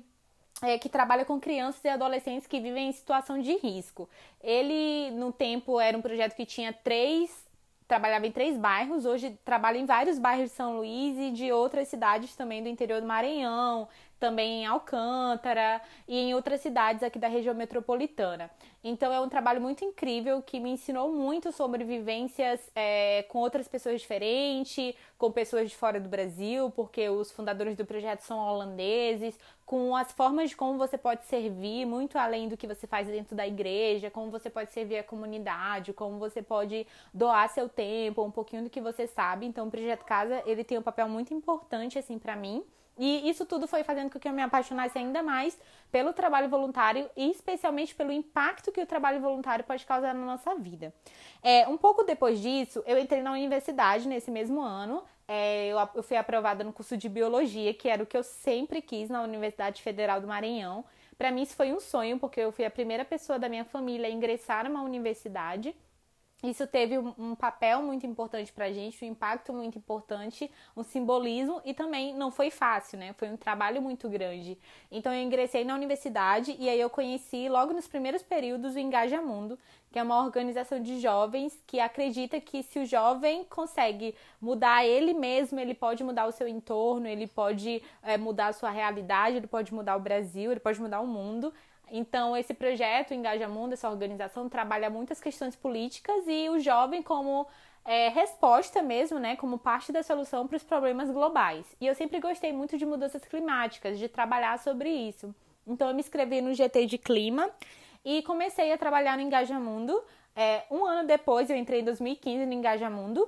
é, 0.61 0.77
que 0.77 0.87
trabalha 0.87 1.25
com 1.25 1.39
crianças 1.39 1.83
e 1.83 1.89
adolescentes 1.89 2.47
que 2.47 2.61
vivem 2.61 2.89
em 2.89 2.91
situação 2.93 3.41
de 3.41 3.57
risco. 3.57 4.09
Ele, 4.41 5.11
no 5.11 5.33
tempo, 5.33 5.79
era 5.79 5.97
um 5.97 6.01
projeto 6.01 6.35
que 6.35 6.45
tinha 6.45 6.71
três 6.71 7.46
trabalhava 7.88 8.27
em 8.27 8.32
três 8.32 8.58
bairros, 8.58 9.06
hoje 9.06 9.39
trabalha 9.46 9.77
em 9.77 9.86
vários 9.86 10.20
bairros 10.20 10.50
de 10.50 10.56
São 10.56 10.77
Luís 10.77 11.17
e 11.17 11.32
de 11.32 11.51
outras 11.51 11.88
cidades 11.88 12.36
também 12.36 12.62
do 12.62 12.70
interior 12.70 13.00
do 13.00 13.08
Maranhão, 13.08 13.88
também 14.19 14.63
em 14.63 14.65
Alcântara 14.65 15.81
e 16.07 16.17
em 16.17 16.33
outras 16.33 16.62
cidades 16.62 17.03
aqui 17.03 17.19
da 17.19 17.27
região 17.27 17.53
metropolitana. 17.55 18.50
Então 18.83 19.12
é 19.12 19.19
um 19.19 19.27
trabalho 19.27 19.59
muito 19.59 19.83
incrível 19.83 20.41
que 20.41 20.59
me 20.59 20.69
ensinou 20.69 21.12
muito 21.12 21.51
sobre 21.51 21.83
vivências 21.83 22.71
é, 22.75 23.24
com 23.24 23.39
outras 23.39 23.67
pessoas 23.67 24.00
diferentes, 24.00 24.95
com 25.17 25.31
pessoas 25.31 25.69
de 25.69 25.75
fora 25.75 26.00
do 26.00 26.07
Brasil, 26.07 26.71
porque 26.71 27.09
os 27.09 27.31
fundadores 27.31 27.75
do 27.75 27.86
projeto 27.86 28.21
são 28.21 28.39
holandeses, 28.39 29.38
com 29.65 29.93
as 29.95 30.12
formas 30.13 30.51
de 30.51 30.55
como 30.55 30.77
você 30.77 30.97
pode 30.97 31.25
servir, 31.25 31.86
muito 31.86 32.17
além 32.17 32.47
do 32.47 32.55
que 32.55 32.65
você 32.65 32.88
faz 32.88 33.07
dentro 33.07 33.36
da 33.36 33.45
igreja, 33.45 34.09
como 34.09 34.31
você 34.31 34.50
pode 34.50 34.71
servir 34.71 35.00
a 35.00 35.03
comunidade, 35.03 35.91
como 35.91 36.17
você 36.17 36.41
pode 36.41 36.88
doar 37.13 37.50
seu 37.50 37.67
tempo, 37.67 38.24
um 38.24 38.31
pouquinho 38.31 38.63
do 38.63 38.69
que 38.69 38.79
você 38.79 39.05
sabe. 39.07 39.45
Então 39.45 39.67
o 39.67 39.71
projeto 39.71 40.05
Casa, 40.05 40.41
ele 40.45 40.63
tem 40.63 40.77
um 40.77 40.81
papel 40.81 41.09
muito 41.09 41.33
importante 41.33 42.00
assim 42.00 42.17
para 42.17 42.36
mim. 42.36 42.63
E 42.97 43.29
isso 43.29 43.45
tudo 43.45 43.67
foi 43.67 43.83
fazendo 43.83 44.09
com 44.09 44.19
que 44.19 44.27
eu 44.27 44.33
me 44.33 44.41
apaixonasse 44.41 44.97
ainda 44.97 45.21
mais 45.21 45.57
pelo 45.91 46.13
trabalho 46.13 46.49
voluntário 46.49 47.09
e 47.15 47.29
especialmente 47.29 47.93
pelo 47.93 48.11
impacto 48.11 48.71
que 48.71 48.81
o 48.81 48.85
trabalho 48.85 49.21
voluntário 49.21 49.63
pode 49.63 49.85
causar 49.85 50.13
na 50.13 50.25
nossa 50.25 50.55
vida. 50.55 50.93
É, 51.43 51.67
um 51.67 51.77
pouco 51.77 52.03
depois 52.03 52.39
disso, 52.41 52.83
eu 52.85 52.97
entrei 52.97 53.21
na 53.21 53.31
universidade 53.31 54.07
nesse 54.07 54.31
mesmo 54.31 54.61
ano. 54.61 55.03
É, 55.27 55.67
eu, 55.67 55.77
eu 55.95 56.03
fui 56.03 56.17
aprovada 56.17 56.63
no 56.63 56.73
curso 56.73 56.97
de 56.97 57.07
biologia, 57.07 57.73
que 57.73 57.87
era 57.87 58.01
o 58.01 58.05
que 58.05 58.17
eu 58.17 58.23
sempre 58.23 58.81
quis 58.81 59.09
na 59.09 59.21
Universidade 59.21 59.81
Federal 59.81 60.19
do 60.19 60.27
Maranhão. 60.27 60.83
Para 61.17 61.31
mim, 61.31 61.41
isso 61.41 61.55
foi 61.55 61.73
um 61.73 61.79
sonho, 61.79 62.19
porque 62.19 62.39
eu 62.39 62.51
fui 62.51 62.63
a 62.63 62.71
primeira 62.71 63.03
pessoa 63.03 63.39
da 63.39 63.49
minha 63.49 63.65
família 63.65 64.07
a 64.07 64.11
ingressar 64.11 64.63
numa 64.69 64.83
universidade. 64.83 65.75
Isso 66.44 66.67
teve 66.67 67.00
um, 67.00 67.34
papel 67.34 67.82
muito 67.82 68.06
importante 68.06 68.53
para 68.53 68.65
a 68.65 68.72
gente, 68.72 69.03
um 69.03 69.08
impacto 69.08 69.51
muito 69.51 69.75
importante, 69.79 70.51
um 70.75 70.84
simbolismo 70.84 71.60
e 71.65 71.74
também 71.74 72.13
não 72.13 72.29
foi 72.29 72.51
fácil, 72.51 73.00
né? 73.00 73.13
Foi 73.13 73.27
um 73.27 73.36
trabalho 73.36 73.82
muito 73.82 74.08
grande. 74.08 74.56
Então 74.91 75.12
eu 75.12 75.24
ingressei 75.24 75.65
na 75.65 75.74
universidade 75.74 76.56
e 76.60 76.70
aí 76.70 76.79
eu 76.79 76.91
conheci 76.91 77.50
logo 77.50 77.74
nos 77.74 77.88
primeiros 77.88 78.22
períodos 78.22 78.75
o 78.75 78.79
Engaja 78.79 79.20
Mundo, 79.20 79.58
que 79.91 79.98
é 79.98 80.03
uma 80.03 80.24
organização 80.24 80.79
de 80.79 81.00
jovens 81.00 81.60
que 81.65 81.79
acredita 81.79 82.39
que 82.39 82.62
se 82.62 82.77
o 82.77 82.86
jovem 82.86 83.44
consegue 83.46 84.13
mudar 84.39 84.86
ele 84.86 85.15
mesmo, 85.15 85.60
ele 85.60 85.74
pode 85.74 86.03
mudar 86.03 86.27
o 86.27 86.32
seu 86.32 86.48
entorno, 86.48 87.08
ele 87.08 87.25
pode 87.25 87.82
é, 88.03 88.15
mudar 88.15 88.50
a 88.50 88.53
sua 88.53 88.70
realidade, 88.70 89.38
ele 89.38 89.48
pode 89.48 89.74
mudar 89.74 89.96
o 89.96 90.00
Brasil, 90.00 90.51
ele 90.51 90.60
pode 90.60 90.79
mudar 90.79 91.01
o 91.01 91.08
mundo. 91.08 91.51
Então, 91.91 92.36
esse 92.36 92.53
projeto 92.53 93.13
Engaja 93.13 93.48
Mundo, 93.48 93.74
essa 93.74 93.89
organização, 93.89 94.50
trabalha 94.50 94.89
muitas 94.89 95.20
questões 95.22 95.56
políticas 95.56 96.25
e 96.27 96.50
o 96.50 96.60
jovem 96.60 97.01
como 97.01 97.48
é, 97.86 98.10
resposta 98.10 98.82
mesmo, 98.82 99.17
né, 99.17 99.36
como 99.36 99.58
parte 99.58 99.91
da 99.91 100.03
solução 100.03 100.46
para 100.46 100.58
os 100.58 100.63
problemas 100.63 101.10
globais. 101.10 101.65
E 101.79 101.88
eu 101.88 101.96
sempre 101.96 102.20
gostei 102.20 102.51
muito 102.51 102.77
de 102.77 102.86
mudanças 102.86 103.24
climáticas, 103.24 103.98
de 103.98 104.10
trabalhar 104.10 104.60
sobre 104.60 104.89
isso. 104.89 105.34
Então, 105.65 105.88
eu 105.88 105.94
me 105.94 106.01
inscrevi 106.01 106.41
no 106.41 106.53
GT 106.53 106.86
de 106.86 106.98
Clima 106.98 107.50
e 108.03 108.22
comecei 108.24 108.72
a 108.72 108.77
trabalhar 108.77 109.17
no 109.17 109.24
Engaja 109.24 109.60
Mundo. 109.60 110.03
É, 110.36 110.63
um 110.70 110.86
ano 110.86 111.08
depois, 111.08 111.50
eu 111.50 111.56
entrei 111.56 111.82
em 111.82 111.84
2015 111.86 112.46
no 112.46 112.53
Engaja 112.53 112.89
Mundo. 112.89 113.27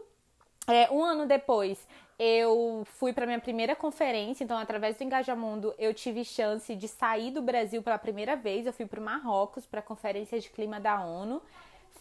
É, 0.68 0.90
um 0.92 1.04
ano 1.04 1.26
depois, 1.26 1.88
eu 2.20 2.84
fui 2.98 3.14
para 3.14 3.26
minha 3.26 3.40
primeira 3.40 3.74
conferência, 3.78 4.44
então 4.44 4.58
através 4.58 4.98
do 4.98 5.04
Engajamundo 5.06 5.74
eu 5.80 5.94
tive 5.94 6.26
chance 6.26 6.76
de 6.76 6.86
sair 6.86 7.32
do 7.32 7.42
Brasil 7.42 7.82
pela 7.82 7.98
primeira 7.98 8.36
vez. 8.36 8.66
Eu 8.66 8.74
fui 8.74 8.86
para 8.86 9.00
Marrocos 9.00 9.66
para 9.66 9.80
a 9.80 9.84
Conferência 9.84 10.38
de 10.38 10.50
Clima 10.50 10.82
da 10.82 11.02
ONU. 11.02 11.42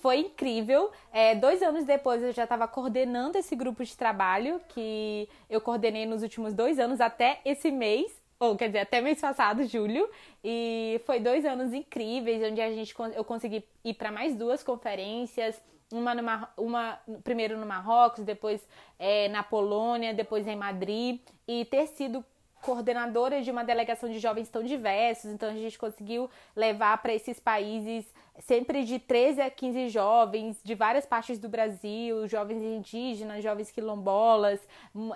Foi 0.00 0.18
incrível. 0.18 0.90
É, 1.12 1.36
dois 1.36 1.62
anos 1.62 1.84
depois 1.84 2.20
eu 2.20 2.32
já 2.32 2.42
estava 2.42 2.66
coordenando 2.66 3.38
esse 3.38 3.54
grupo 3.54 3.84
de 3.84 3.96
trabalho 3.96 4.60
que 4.68 5.28
eu 5.48 5.60
coordenei 5.60 6.04
nos 6.04 6.22
últimos 6.24 6.52
dois 6.52 6.80
anos 6.80 7.00
até 7.00 7.40
esse 7.44 7.70
mês, 7.70 8.20
ou 8.40 8.56
quer 8.56 8.66
dizer, 8.66 8.80
até 8.80 9.00
mês 9.00 9.20
passado, 9.20 9.64
julho. 9.66 10.08
E 10.42 11.00
foi 11.06 11.20
dois 11.20 11.44
anos 11.44 11.72
incríveis, 11.72 12.42
onde 12.42 12.60
a 12.60 12.72
gente, 12.72 12.92
eu 13.14 13.24
consegui 13.24 13.64
ir 13.84 13.94
para 13.94 14.10
mais 14.10 14.34
duas 14.34 14.64
conferências 14.64 15.60
uma, 15.92 16.14
numa, 16.14 16.48
uma 16.56 17.00
primeiro 17.24 17.58
no 17.58 17.66
Marrocos, 17.66 18.24
depois 18.24 18.60
é, 18.98 19.28
na 19.28 19.42
Polônia, 19.42 20.14
depois 20.14 20.46
em 20.46 20.56
Madrid, 20.56 21.20
e 21.46 21.64
ter 21.64 21.86
sido 21.86 22.24
coordenadora 22.60 23.40
de 23.40 23.50
uma 23.50 23.64
delegação 23.64 24.10
de 24.10 24.18
jovens 24.18 24.48
tão 24.48 24.62
diversos, 24.62 25.30
então 25.30 25.48
a 25.48 25.54
gente 25.54 25.78
conseguiu 25.78 26.28
levar 26.56 26.98
para 26.98 27.14
esses 27.14 27.38
países 27.38 28.04
sempre 28.40 28.84
de 28.84 28.98
13 28.98 29.40
a 29.40 29.50
15 29.50 29.88
jovens 29.88 30.60
de 30.62 30.74
várias 30.74 31.06
partes 31.06 31.38
do 31.38 31.48
Brasil, 31.48 32.26
jovens 32.26 32.62
indígenas, 32.62 33.42
jovens 33.42 33.70
quilombolas, 33.70 34.60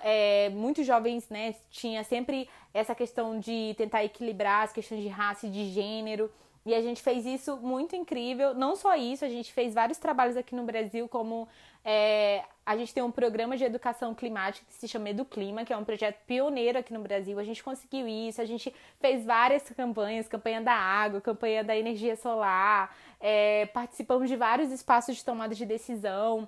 é, 0.01 0.49
muitos 0.49 0.85
jovens, 0.85 1.29
né, 1.29 1.55
tinha 1.69 2.03
sempre 2.03 2.49
essa 2.73 2.93
questão 2.95 3.39
de 3.39 3.75
tentar 3.77 4.03
equilibrar 4.03 4.63
as 4.63 4.73
questões 4.73 5.01
de 5.01 5.07
raça 5.07 5.47
e 5.47 5.49
de 5.49 5.65
gênero, 5.69 6.29
e 6.65 6.73
a 6.73 6.81
gente 6.81 7.01
fez 7.01 7.25
isso 7.25 7.57
muito 7.57 7.95
incrível. 7.95 8.53
Não 8.53 8.75
só 8.75 8.95
isso, 8.95 9.25
a 9.25 9.29
gente 9.29 9.51
fez 9.51 9.73
vários 9.73 9.97
trabalhos 9.97 10.37
aqui 10.37 10.55
no 10.55 10.63
Brasil, 10.63 11.07
como 11.09 11.47
é, 11.83 12.43
a 12.65 12.77
gente 12.77 12.93
tem 12.93 13.03
um 13.03 13.11
programa 13.11 13.57
de 13.57 13.65
educação 13.65 14.15
climática 14.15 14.65
que 14.65 14.73
se 14.73 14.87
chama 14.87 15.09
Educlima, 15.09 15.65
que 15.65 15.73
é 15.73 15.77
um 15.77 15.83
projeto 15.83 16.17
pioneiro 16.25 16.79
aqui 16.79 16.93
no 16.93 17.01
Brasil. 17.01 17.37
A 17.37 17.43
gente 17.43 17.61
conseguiu 17.61 18.07
isso, 18.07 18.41
a 18.41 18.45
gente 18.45 18.73
fez 18.99 19.25
várias 19.25 19.63
campanhas, 19.71 20.27
campanha 20.27 20.61
da 20.61 20.73
água, 20.73 21.19
campanha 21.19 21.63
da 21.63 21.75
energia 21.75 22.15
solar, 22.15 22.95
é, 23.19 23.65
participamos 23.67 24.29
de 24.29 24.37
vários 24.37 24.71
espaços 24.71 25.17
de 25.17 25.25
tomada 25.25 25.53
de 25.53 25.65
decisão. 25.65 26.47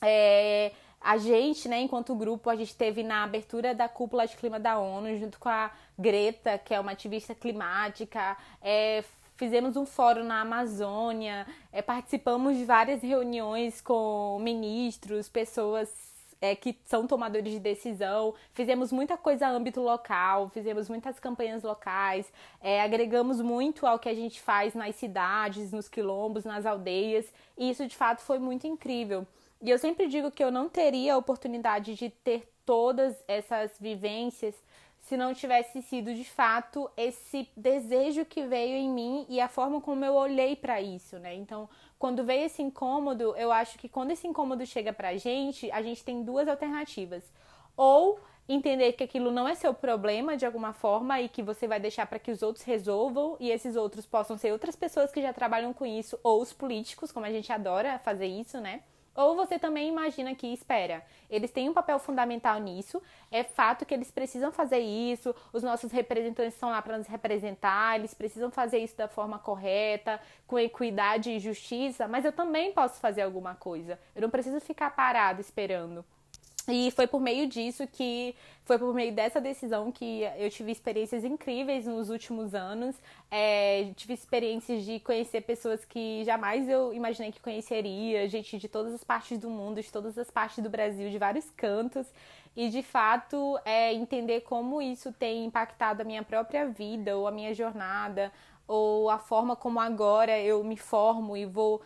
É, 0.00 0.70
a 1.00 1.16
gente, 1.16 1.68
né, 1.68 1.80
enquanto 1.80 2.14
grupo, 2.14 2.50
a 2.50 2.56
gente 2.56 2.74
teve 2.76 3.02
na 3.02 3.24
abertura 3.24 3.74
da 3.74 3.88
cúpula 3.88 4.26
de 4.26 4.36
clima 4.36 4.60
da 4.60 4.78
ONU, 4.78 5.16
junto 5.16 5.38
com 5.38 5.48
a 5.48 5.70
Greta, 5.98 6.58
que 6.58 6.74
é 6.74 6.78
uma 6.78 6.92
ativista 6.92 7.34
climática, 7.34 8.36
é, 8.62 9.02
fizemos 9.38 9.76
um 9.76 9.86
fórum 9.86 10.24
na 10.24 10.40
Amazônia, 10.40 11.46
é, 11.72 11.80
participamos 11.80 12.56
de 12.56 12.64
várias 12.64 13.00
reuniões 13.00 13.80
com 13.80 14.36
ministros, 14.40 15.28
pessoas 15.28 15.88
é, 16.40 16.56
que 16.56 16.76
são 16.84 17.06
tomadores 17.06 17.52
de 17.52 17.60
decisão, 17.60 18.34
fizemos 18.52 18.90
muita 18.92 19.16
coisa 19.16 19.46
a 19.46 19.50
âmbito 19.50 19.80
local, 19.80 20.48
fizemos 20.50 20.88
muitas 20.88 21.20
campanhas 21.20 21.62
locais, 21.62 22.30
é, 22.60 22.82
agregamos 22.82 23.40
muito 23.40 23.86
ao 23.86 23.98
que 23.98 24.08
a 24.08 24.14
gente 24.14 24.40
faz 24.40 24.74
nas 24.74 24.96
cidades, 24.96 25.72
nos 25.72 25.88
quilombos, 25.88 26.44
nas 26.44 26.66
aldeias, 26.66 27.32
e 27.56 27.70
isso 27.70 27.86
de 27.86 27.96
fato 27.96 28.20
foi 28.20 28.40
muito 28.40 28.66
incrível. 28.66 29.24
E 29.62 29.70
eu 29.70 29.78
sempre 29.78 30.08
digo 30.08 30.32
que 30.32 30.42
eu 30.42 30.50
não 30.50 30.68
teria 30.68 31.14
a 31.14 31.18
oportunidade 31.18 31.94
de 31.94 32.10
ter 32.10 32.48
todas 32.64 33.16
essas 33.26 33.72
vivências 33.80 34.54
se 35.08 35.16
não 35.16 35.32
tivesse 35.32 35.80
sido 35.80 36.14
de 36.14 36.24
fato 36.24 36.90
esse 36.94 37.48
desejo 37.56 38.26
que 38.26 38.42
veio 38.42 38.76
em 38.76 38.90
mim 38.90 39.24
e 39.26 39.40
a 39.40 39.48
forma 39.48 39.80
como 39.80 40.04
eu 40.04 40.14
olhei 40.14 40.54
para 40.54 40.82
isso, 40.82 41.18
né? 41.18 41.34
Então, 41.34 41.66
quando 41.98 42.22
veio 42.24 42.44
esse 42.44 42.60
incômodo, 42.60 43.34
eu 43.36 43.50
acho 43.50 43.78
que 43.78 43.88
quando 43.88 44.10
esse 44.10 44.28
incômodo 44.28 44.66
chega 44.66 44.92
pra 44.92 45.16
gente, 45.16 45.70
a 45.70 45.80
gente 45.80 46.04
tem 46.04 46.22
duas 46.22 46.46
alternativas. 46.46 47.24
Ou 47.74 48.20
entender 48.46 48.92
que 48.92 49.04
aquilo 49.04 49.30
não 49.30 49.48
é 49.48 49.54
seu 49.54 49.72
problema 49.72 50.36
de 50.36 50.44
alguma 50.44 50.74
forma 50.74 51.18
e 51.22 51.28
que 51.28 51.42
você 51.42 51.66
vai 51.66 51.80
deixar 51.80 52.06
para 52.06 52.18
que 52.18 52.30
os 52.30 52.42
outros 52.42 52.64
resolvam 52.66 53.34
e 53.40 53.50
esses 53.50 53.76
outros 53.76 54.04
possam 54.04 54.36
ser 54.36 54.52
outras 54.52 54.76
pessoas 54.76 55.10
que 55.10 55.22
já 55.22 55.32
trabalham 55.32 55.72
com 55.72 55.86
isso 55.86 56.18
ou 56.22 56.42
os 56.42 56.52
políticos, 56.52 57.10
como 57.10 57.24
a 57.24 57.30
gente 57.30 57.50
adora 57.50 57.98
fazer 57.98 58.26
isso, 58.26 58.60
né? 58.60 58.82
Ou 59.18 59.34
você 59.34 59.58
também 59.58 59.88
imagina 59.88 60.32
que, 60.32 60.46
espera, 60.46 61.04
eles 61.28 61.50
têm 61.50 61.68
um 61.68 61.74
papel 61.74 61.98
fundamental 61.98 62.60
nisso, 62.60 63.02
é 63.32 63.42
fato 63.42 63.84
que 63.84 63.92
eles 63.92 64.12
precisam 64.12 64.52
fazer 64.52 64.78
isso, 64.78 65.34
os 65.52 65.60
nossos 65.60 65.90
representantes 65.90 66.54
estão 66.54 66.70
lá 66.70 66.80
para 66.80 66.96
nos 66.96 67.08
representar, 67.08 67.98
eles 67.98 68.14
precisam 68.14 68.48
fazer 68.48 68.78
isso 68.78 68.96
da 68.96 69.08
forma 69.08 69.36
correta, 69.36 70.20
com 70.46 70.56
equidade 70.56 71.32
e 71.32 71.40
justiça, 71.40 72.06
mas 72.06 72.24
eu 72.24 72.30
também 72.30 72.72
posso 72.72 73.00
fazer 73.00 73.22
alguma 73.22 73.56
coisa. 73.56 73.98
Eu 74.14 74.22
não 74.22 74.30
preciso 74.30 74.60
ficar 74.60 74.90
parado 74.94 75.40
esperando. 75.40 76.04
E 76.68 76.90
foi 76.90 77.06
por 77.06 77.20
meio 77.20 77.46
disso 77.46 77.86
que, 77.86 78.34
foi 78.64 78.78
por 78.78 78.92
meio 78.92 79.12
dessa 79.12 79.40
decisão 79.40 79.90
que 79.90 80.22
eu 80.36 80.50
tive 80.50 80.70
experiências 80.70 81.24
incríveis 81.24 81.86
nos 81.86 82.10
últimos 82.10 82.54
anos. 82.54 82.94
É, 83.30 83.90
tive 83.96 84.12
experiências 84.12 84.84
de 84.84 85.00
conhecer 85.00 85.40
pessoas 85.40 85.84
que 85.86 86.22
jamais 86.24 86.68
eu 86.68 86.92
imaginei 86.92 87.32
que 87.32 87.40
conheceria, 87.40 88.28
gente 88.28 88.58
de 88.58 88.68
todas 88.68 88.92
as 88.92 89.02
partes 89.02 89.38
do 89.38 89.48
mundo, 89.48 89.80
de 89.80 89.90
todas 89.90 90.18
as 90.18 90.30
partes 90.30 90.62
do 90.62 90.68
Brasil, 90.68 91.08
de 91.08 91.16
vários 91.16 91.48
cantos. 91.56 92.06
E 92.54 92.68
de 92.68 92.82
fato, 92.82 93.58
é, 93.64 93.94
entender 93.94 94.42
como 94.42 94.82
isso 94.82 95.12
tem 95.12 95.46
impactado 95.46 96.02
a 96.02 96.04
minha 96.04 96.22
própria 96.22 96.66
vida, 96.66 97.16
ou 97.16 97.26
a 97.26 97.30
minha 97.30 97.54
jornada, 97.54 98.30
ou 98.66 99.08
a 99.08 99.18
forma 99.18 99.56
como 99.56 99.80
agora 99.80 100.38
eu 100.38 100.62
me 100.62 100.76
formo 100.76 101.34
e 101.34 101.46
vou 101.46 101.80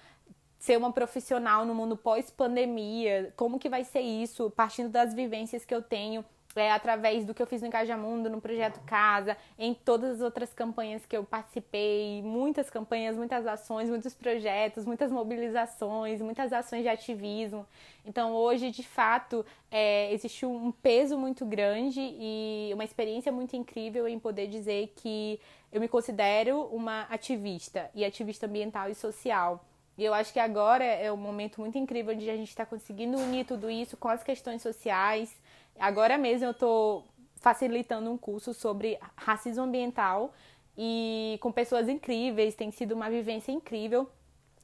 ser 0.63 0.79
uma 0.79 0.93
profissional 0.93 1.67
no 1.67 1.75
mundo 1.75 1.97
pós-pandemia, 1.97 3.33
como 3.37 3.59
que 3.59 3.69
vai 3.69 3.83
ser 3.83 3.99
isso, 3.99 4.49
partindo 4.49 4.91
das 4.91 5.13
vivências 5.13 5.65
que 5.65 5.75
eu 5.75 5.83
tenho 5.83 6.25
é, 6.55 6.71
através 6.71 7.25
do 7.25 7.35
que 7.35 7.43
eu 7.43 7.49
fiz 7.49 7.61
no 7.63 7.67
Engajamundo, 7.67 8.31
no 8.31 8.41
Projeto 8.41 8.79
Casa, 8.87 9.37
em 9.59 9.75
todas 9.75 10.13
as 10.13 10.21
outras 10.21 10.55
campanhas 10.55 11.05
que 11.05 11.17
eu 11.17 11.25
participei, 11.25 12.23
muitas 12.23 12.71
campanhas, 12.71 13.17
muitas 13.17 13.45
ações, 13.45 13.91
muitos 13.91 14.15
projetos, 14.15 14.85
muitas 14.87 15.11
mobilizações, 15.11 16.23
muitas 16.23 16.53
ações 16.53 16.83
de 16.83 16.89
ativismo. 16.89 17.67
Então, 18.07 18.33
hoje, 18.33 18.71
de 18.71 18.85
fato, 18.85 19.45
é, 19.69 20.13
existe 20.13 20.47
um 20.47 20.71
peso 20.71 21.19
muito 21.19 21.45
grande 21.45 21.99
e 22.01 22.71
uma 22.73 22.85
experiência 22.85 23.33
muito 23.33 23.57
incrível 23.57 24.07
em 24.07 24.17
poder 24.17 24.47
dizer 24.47 24.93
que 24.95 25.41
eu 25.73 25.81
me 25.81 25.89
considero 25.89 26.67
uma 26.67 27.03
ativista 27.11 27.91
e 27.97 28.05
ativista 28.05 28.47
ambiental 28.47 28.89
e 28.89 28.95
social. 28.95 29.65
E 29.97 30.05
eu 30.05 30.15
acho 30.15 30.33
que 30.33 30.39
agora 30.39 30.85
é 30.85 31.13
um 31.13 31.17
momento 31.17 31.61
muito 31.61 31.77
incrível 31.77 32.15
onde 32.15 32.29
a 32.31 32.37
gente 32.37 32.49
está 32.49 32.65
conseguindo 32.65 33.19
unir 33.19 33.45
tudo 33.45 33.71
isso 33.71 33.97
com 33.97 34.09
as 34.09 34.23
questões 34.23 34.63
sociais. 34.63 35.35
Agora 35.79 36.17
mesmo 36.17 36.47
eu 36.47 36.53
estou 36.53 37.05
facilitando 37.37 38.11
um 38.11 38.17
curso 38.17 38.55
sobre 38.55 38.99
racismo 39.17 39.65
ambiental 39.65 40.33
e 40.77 41.39
com 41.41 41.53
pessoas 41.53 41.89
incríveis, 41.89 42.55
tem 42.55 42.71
sido 42.71 42.93
uma 42.93 43.11
vivência 43.11 43.53
incrível. 43.53 44.09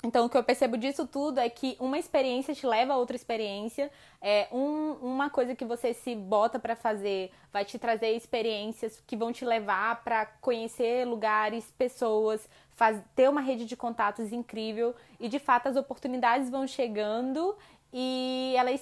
Então, 0.03 0.27
o 0.27 0.29
que 0.31 0.37
eu 0.37 0.45
percebo 0.45 0.77
disso 0.77 1.07
tudo 1.09 1.41
é 1.41 1.51
que 1.51 1.77
uma 1.81 1.99
experiência 1.99 2.55
te 2.55 2.65
leva 2.65 2.93
a 2.93 2.97
outra 2.97 3.17
experiência. 3.17 3.91
É 4.23 4.47
um, 4.53 4.93
uma 5.03 5.29
coisa 5.29 5.57
que 5.57 5.65
você 5.65 5.93
se 5.93 6.15
bota 6.15 6.59
para 6.59 6.77
fazer 6.77 7.33
vai 7.53 7.65
te 7.65 7.79
trazer 7.81 8.13
experiências 8.13 9.03
que 9.05 9.17
vão 9.17 9.33
te 9.33 9.45
levar 9.45 10.05
para 10.05 10.27
conhecer 10.41 11.05
lugares, 11.05 11.73
pessoas, 11.77 12.49
faz, 12.77 13.03
ter 13.17 13.29
uma 13.29 13.41
rede 13.41 13.65
de 13.65 13.77
contatos 13.77 14.33
incrível. 14.33 14.95
E 15.19 15.29
de 15.29 15.41
fato, 15.41 15.69
as 15.69 15.75
oportunidades 15.75 16.49
vão 16.49 16.65
chegando 16.65 17.57
e 17.93 18.55
elas 18.57 18.81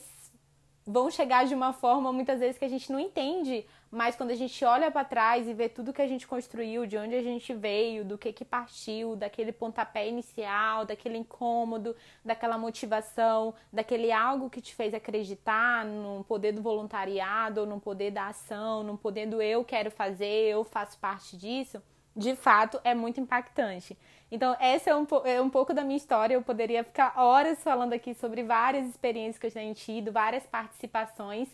vão 0.87 1.11
chegar 1.11 1.45
de 1.47 1.55
uma 1.55 1.73
forma 1.73 2.13
muitas 2.13 2.39
vezes 2.39 2.57
que 2.57 2.65
a 2.65 2.69
gente 2.69 2.93
não 2.93 3.01
entende, 3.01 3.67
mas 3.91 4.15
quando 4.15 4.31
a 4.31 4.37
gente 4.37 4.65
olha 4.65 4.89
para 4.89 5.05
trás 5.05 5.49
e 5.49 5.53
vê 5.53 5.69
tudo 5.69 5.93
que 5.93 6.01
a 6.01 6.07
gente 6.07 6.27
construiu, 6.29 6.87
de 6.87 6.97
onde 6.97 7.17
a 7.17 7.23
gente 7.23 7.53
veio, 7.53 8.05
do 8.05 8.17
que 8.17 8.33
que 8.33 8.45
partiu, 8.45 9.17
daquele 9.17 9.51
pontapé 9.51 10.09
inicial, 10.09 10.85
daquele 10.85 11.19
incômodo, 11.19 11.97
daquela 12.25 12.57
motivação, 12.57 13.53
daquele 13.73 14.13
algo 14.13 14.49
que 14.49 14.61
te 14.61 14.75
fez 14.75 14.95
acreditar 14.95 15.85
no 15.85 16.23
poder 16.25 16.53
do 16.53 16.63
voluntariado, 16.63 17.67
no 17.67 17.81
poder 17.81 18.13
da 18.13 18.29
ação, 18.29 18.85
no 18.85 18.97
poder 18.97 19.27
do 19.27 19.43
eu 19.43 19.65
quero 19.65 19.91
fazer, 19.91 20.51
eu 20.51 20.63
faço 20.63 20.99
parte 20.99 21.37
disso 21.37 21.83
de 22.17 22.35
fato 22.35 22.81
é 22.83 22.95
muito 22.95 23.21
impactante. 23.21 23.97
Então, 24.31 24.57
essa 24.59 24.91
é 24.91 24.97
um, 24.97 25.07
é 25.25 25.41
um 25.41 25.49
pouco 25.49 25.73
da 25.73 25.85
minha 25.85 25.97
história. 25.97 26.35
Eu 26.35 26.43
poderia 26.43 26.83
ficar 26.83 27.15
horas 27.17 27.63
falando 27.63 27.93
aqui 27.93 28.15
sobre 28.15 28.43
várias 28.43 28.89
experiências 28.89 29.39
que 29.39 29.47
eu 29.47 29.53
tenho 29.53 29.75
tido, 29.75 30.11
várias 30.13 30.45
participações. 30.47 31.49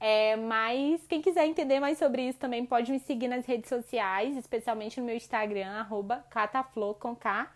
É, 0.00 0.36
mas 0.36 1.04
quem 1.08 1.20
quiser 1.20 1.46
entender 1.46 1.80
mais 1.80 1.98
sobre 1.98 2.28
isso 2.28 2.38
também 2.38 2.64
pode 2.64 2.92
me 2.92 3.00
seguir 3.00 3.28
nas 3.28 3.44
redes 3.46 3.68
sociais, 3.68 4.36
especialmente 4.36 5.00
no 5.00 5.06
meu 5.06 5.16
Instagram, 5.16 5.70
arroba 5.70 6.24
cataflor 6.30 6.94
com 6.94 7.16
K. 7.16 7.50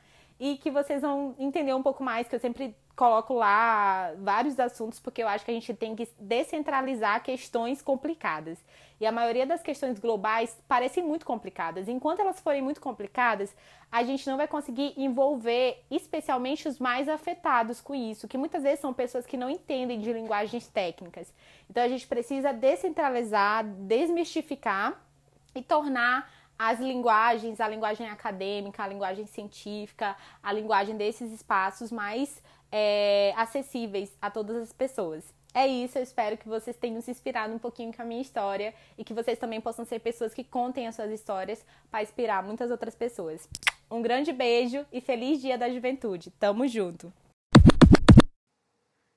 E 0.45 0.57
que 0.57 0.73
vocês 0.73 1.01
vão 1.01 1.37
entender 1.39 1.73
um 1.73 1.85
pouco 1.85 2.03
mais, 2.03 2.27
que 2.27 2.35
eu 2.35 2.41
sempre 2.41 2.75
coloco 2.97 3.33
lá 3.33 4.13
vários 4.19 4.59
assuntos, 4.59 4.99
porque 4.99 5.23
eu 5.23 5.29
acho 5.29 5.45
que 5.45 5.53
a 5.53 5.55
gente 5.55 5.73
tem 5.73 5.95
que 5.95 6.09
descentralizar 6.19 7.23
questões 7.23 7.81
complicadas. 7.81 8.59
E 9.01 9.07
a 9.07 9.13
maioria 9.13 9.47
das 9.47 9.63
questões 9.63 10.01
globais 10.01 10.61
parecem 10.67 11.01
muito 11.01 11.25
complicadas. 11.25 11.87
Enquanto 11.87 12.19
elas 12.19 12.41
forem 12.41 12.61
muito 12.61 12.81
complicadas, 12.81 13.55
a 13.89 14.03
gente 14.03 14.29
não 14.29 14.37
vai 14.37 14.49
conseguir 14.49 14.93
envolver 14.97 15.81
especialmente 15.89 16.67
os 16.67 16.81
mais 16.81 17.09
afetados 17.09 17.81
com 17.81 17.95
isso, 17.95 18.27
que 18.27 18.37
muitas 18.37 18.65
vezes 18.65 18.81
são 18.81 18.93
pessoas 18.93 19.25
que 19.25 19.37
não 19.37 19.49
entendem 19.49 20.01
de 20.01 20.13
linguagens 20.13 20.67
técnicas. 20.67 21.33
Então 21.71 21.85
a 21.85 21.89
gente 21.89 22.05
precisa 22.09 22.53
descentralizar, 22.53 23.65
desmistificar 23.65 25.01
e 25.55 25.63
tornar 25.63 26.29
as 26.65 26.79
linguagens, 26.79 27.61
a 27.61 27.67
linguagem 27.67 28.09
acadêmica, 28.09 28.85
a 28.85 28.87
linguagem 28.87 29.27
científica, 29.27 30.17
a 30.41 30.53
linguagem 30.53 30.97
desses 30.97 31.33
espaços 31.33 31.91
mais 31.91 32.41
é, 32.71 33.35
acessíveis 33.37 34.17
a 34.23 34.31
todas 34.31 34.57
as 34.57 34.73
pessoas. 34.73 35.25
É 35.53 35.67
isso, 35.67 35.99
eu 35.99 36.05
espero 36.05 36.37
que 36.37 36.49
vocês 36.49 36.77
tenham 36.77 37.01
se 37.01 37.11
inspirado 37.11 37.53
um 37.53 37.59
pouquinho 37.59 37.93
com 37.93 38.01
a 38.01 38.05
minha 38.05 38.23
história 38.23 38.73
e 38.97 39.03
que 39.03 39.13
vocês 39.13 39.41
também 39.41 39.61
possam 39.61 39.85
ser 39.85 39.99
pessoas 39.99 40.33
que 40.33 40.45
contem 40.45 40.87
as 40.87 40.95
suas 40.95 41.11
histórias 41.11 41.67
para 41.91 42.05
inspirar 42.05 42.45
muitas 42.45 42.71
outras 42.71 42.95
pessoas. 42.95 43.49
Um 43.91 44.01
grande 44.01 44.33
beijo 44.33 44.87
e 44.93 45.01
feliz 45.01 45.41
Dia 45.41 45.59
da 45.59 45.69
Juventude. 45.69 46.31
Tamo 46.39 46.69
junto! 46.69 47.13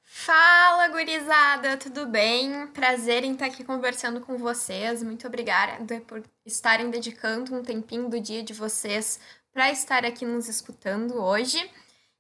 Fala, 0.08 0.88
gurizada, 0.88 1.78
tudo 1.78 2.06
bem? 2.06 2.68
Prazer 2.68 3.24
em 3.24 3.34
estar 3.34 3.48
aqui 3.48 3.64
conversando 3.64 4.22
com 4.22 4.38
vocês. 4.38 5.04
Muito 5.04 5.28
obrigada 5.28 6.02
por 6.02 6.24
estarem 6.46 6.90
dedicando 6.90 7.56
um 7.56 7.64
tempinho 7.64 8.10
do 8.10 8.20
dia 8.20 8.44
de 8.44 8.54
vocês 8.54 9.20
para 9.52 9.72
estar 9.72 10.06
aqui 10.06 10.26
nos 10.26 10.48
escutando 10.48 11.16
hoje. 11.16 11.70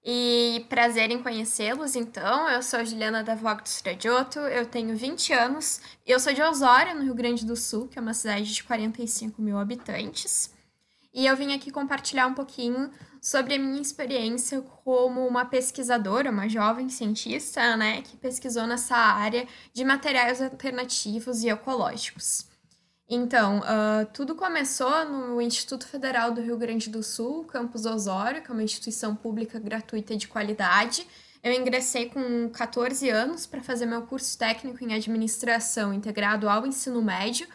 E 0.03 0.65
prazer 0.69 1.09
em 1.09 1.21
conhecê-los, 1.21 1.95
então. 1.95 2.47
Eu 2.49 2.61
sou 2.61 2.83
Juliana 2.85 3.23
da 3.23 3.33
Vlog 3.33 3.63
do 3.63 3.67
Stradioto, 3.67 4.39
eu 4.39 4.65
tenho 4.65 4.95
20 4.95 5.33
anos 5.33 5.81
eu 6.05 6.19
sou 6.19 6.33
de 6.33 6.41
Osório, 6.41 6.95
no 6.95 7.03
Rio 7.03 7.15
Grande 7.15 7.45
do 7.45 7.55
Sul, 7.55 7.87
que 7.87 7.97
é 7.97 8.01
uma 8.01 8.13
cidade 8.13 8.53
de 8.53 8.63
45 8.63 9.41
mil 9.41 9.57
habitantes. 9.57 10.54
E 11.15 11.25
eu 11.25 11.37
vim 11.37 11.53
aqui 11.53 11.71
compartilhar 11.71 12.27
um 12.27 12.33
pouquinho 12.33 12.91
sobre 13.21 13.55
a 13.55 13.57
minha 13.57 13.81
experiência 13.81 14.61
como 14.83 15.25
uma 15.25 15.45
pesquisadora, 15.45 16.29
uma 16.29 16.49
jovem 16.49 16.89
cientista, 16.89 17.77
né, 17.77 18.01
que 18.01 18.17
pesquisou 18.17 18.67
nessa 18.67 18.97
área 18.97 19.47
de 19.73 19.85
materiais 19.85 20.41
alternativos 20.41 21.41
e 21.41 21.49
ecológicos. 21.49 22.45
Então, 23.07 23.59
uh, 23.59 24.05
tudo 24.13 24.35
começou 24.35 25.05
no 25.05 25.39
Instituto 25.39 25.87
Federal 25.87 26.33
do 26.33 26.41
Rio 26.41 26.57
Grande 26.57 26.89
do 26.89 27.01
Sul, 27.01 27.45
Campus 27.45 27.85
Osório, 27.85 28.41
que 28.41 28.51
é 28.51 28.53
uma 28.53 28.63
instituição 28.63 29.15
pública 29.15 29.57
gratuita 29.57 30.17
de 30.17 30.27
qualidade. 30.27 31.07
Eu 31.41 31.53
ingressei 31.53 32.09
com 32.09 32.49
14 32.49 33.07
anos 33.09 33.45
para 33.45 33.63
fazer 33.63 33.85
meu 33.85 34.01
curso 34.01 34.37
técnico 34.37 34.83
em 34.83 34.93
administração 34.93 35.93
integrado 35.93 36.49
ao 36.49 36.65
ensino 36.65 37.01
médio, 37.01 37.47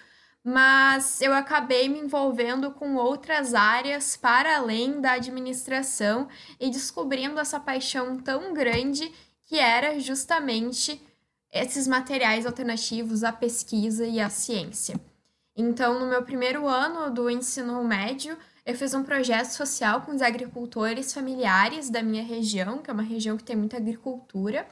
mas 0.42 1.20
eu 1.20 1.35
acabei 1.35 1.88
me 1.88 1.98
envolvendo 1.98 2.70
com 2.70 2.96
outras 2.96 3.55
áreas 3.55 4.16
para 4.16 4.57
além 4.57 5.00
da 5.00 5.12
administração 5.12 6.29
e 6.59 6.70
descobrindo 6.70 7.38
essa 7.38 7.61
paixão 7.61 8.18
tão 8.18 8.55
grande 8.55 9.12
que 9.44 9.59
era 9.59 9.98
justamente 10.00 11.03
esses 11.53 11.87
materiais 11.87 12.46
alternativos 12.46 13.24
à 13.24 13.33
pesquisa 13.33 14.07
e 14.07 14.20
à 14.20 14.31
ciência. 14.31 14.98
Então, 15.57 15.98
no 15.98 16.07
meu 16.07 16.22
primeiro 16.22 16.66
ano 16.66 17.12
do 17.12 17.29
ensino 17.29 17.83
médio, 17.85 18.38
eu 18.64 18.74
fiz 18.74 18.94
um 18.94 19.03
projeto 19.03 19.48
social 19.48 20.03
com 20.03 20.12
os 20.12 20.22
agricultores 20.22 21.12
familiares 21.12 21.90
da 21.90 22.03
minha 22.03 22.22
região, 22.22 22.79
que 22.79 22.90
é 22.90 22.94
uma 22.94 23.03
região 23.03 23.37
que 23.37 23.44
tem 23.44 23.57
muita 23.57 23.76
agricultura. 23.76 24.66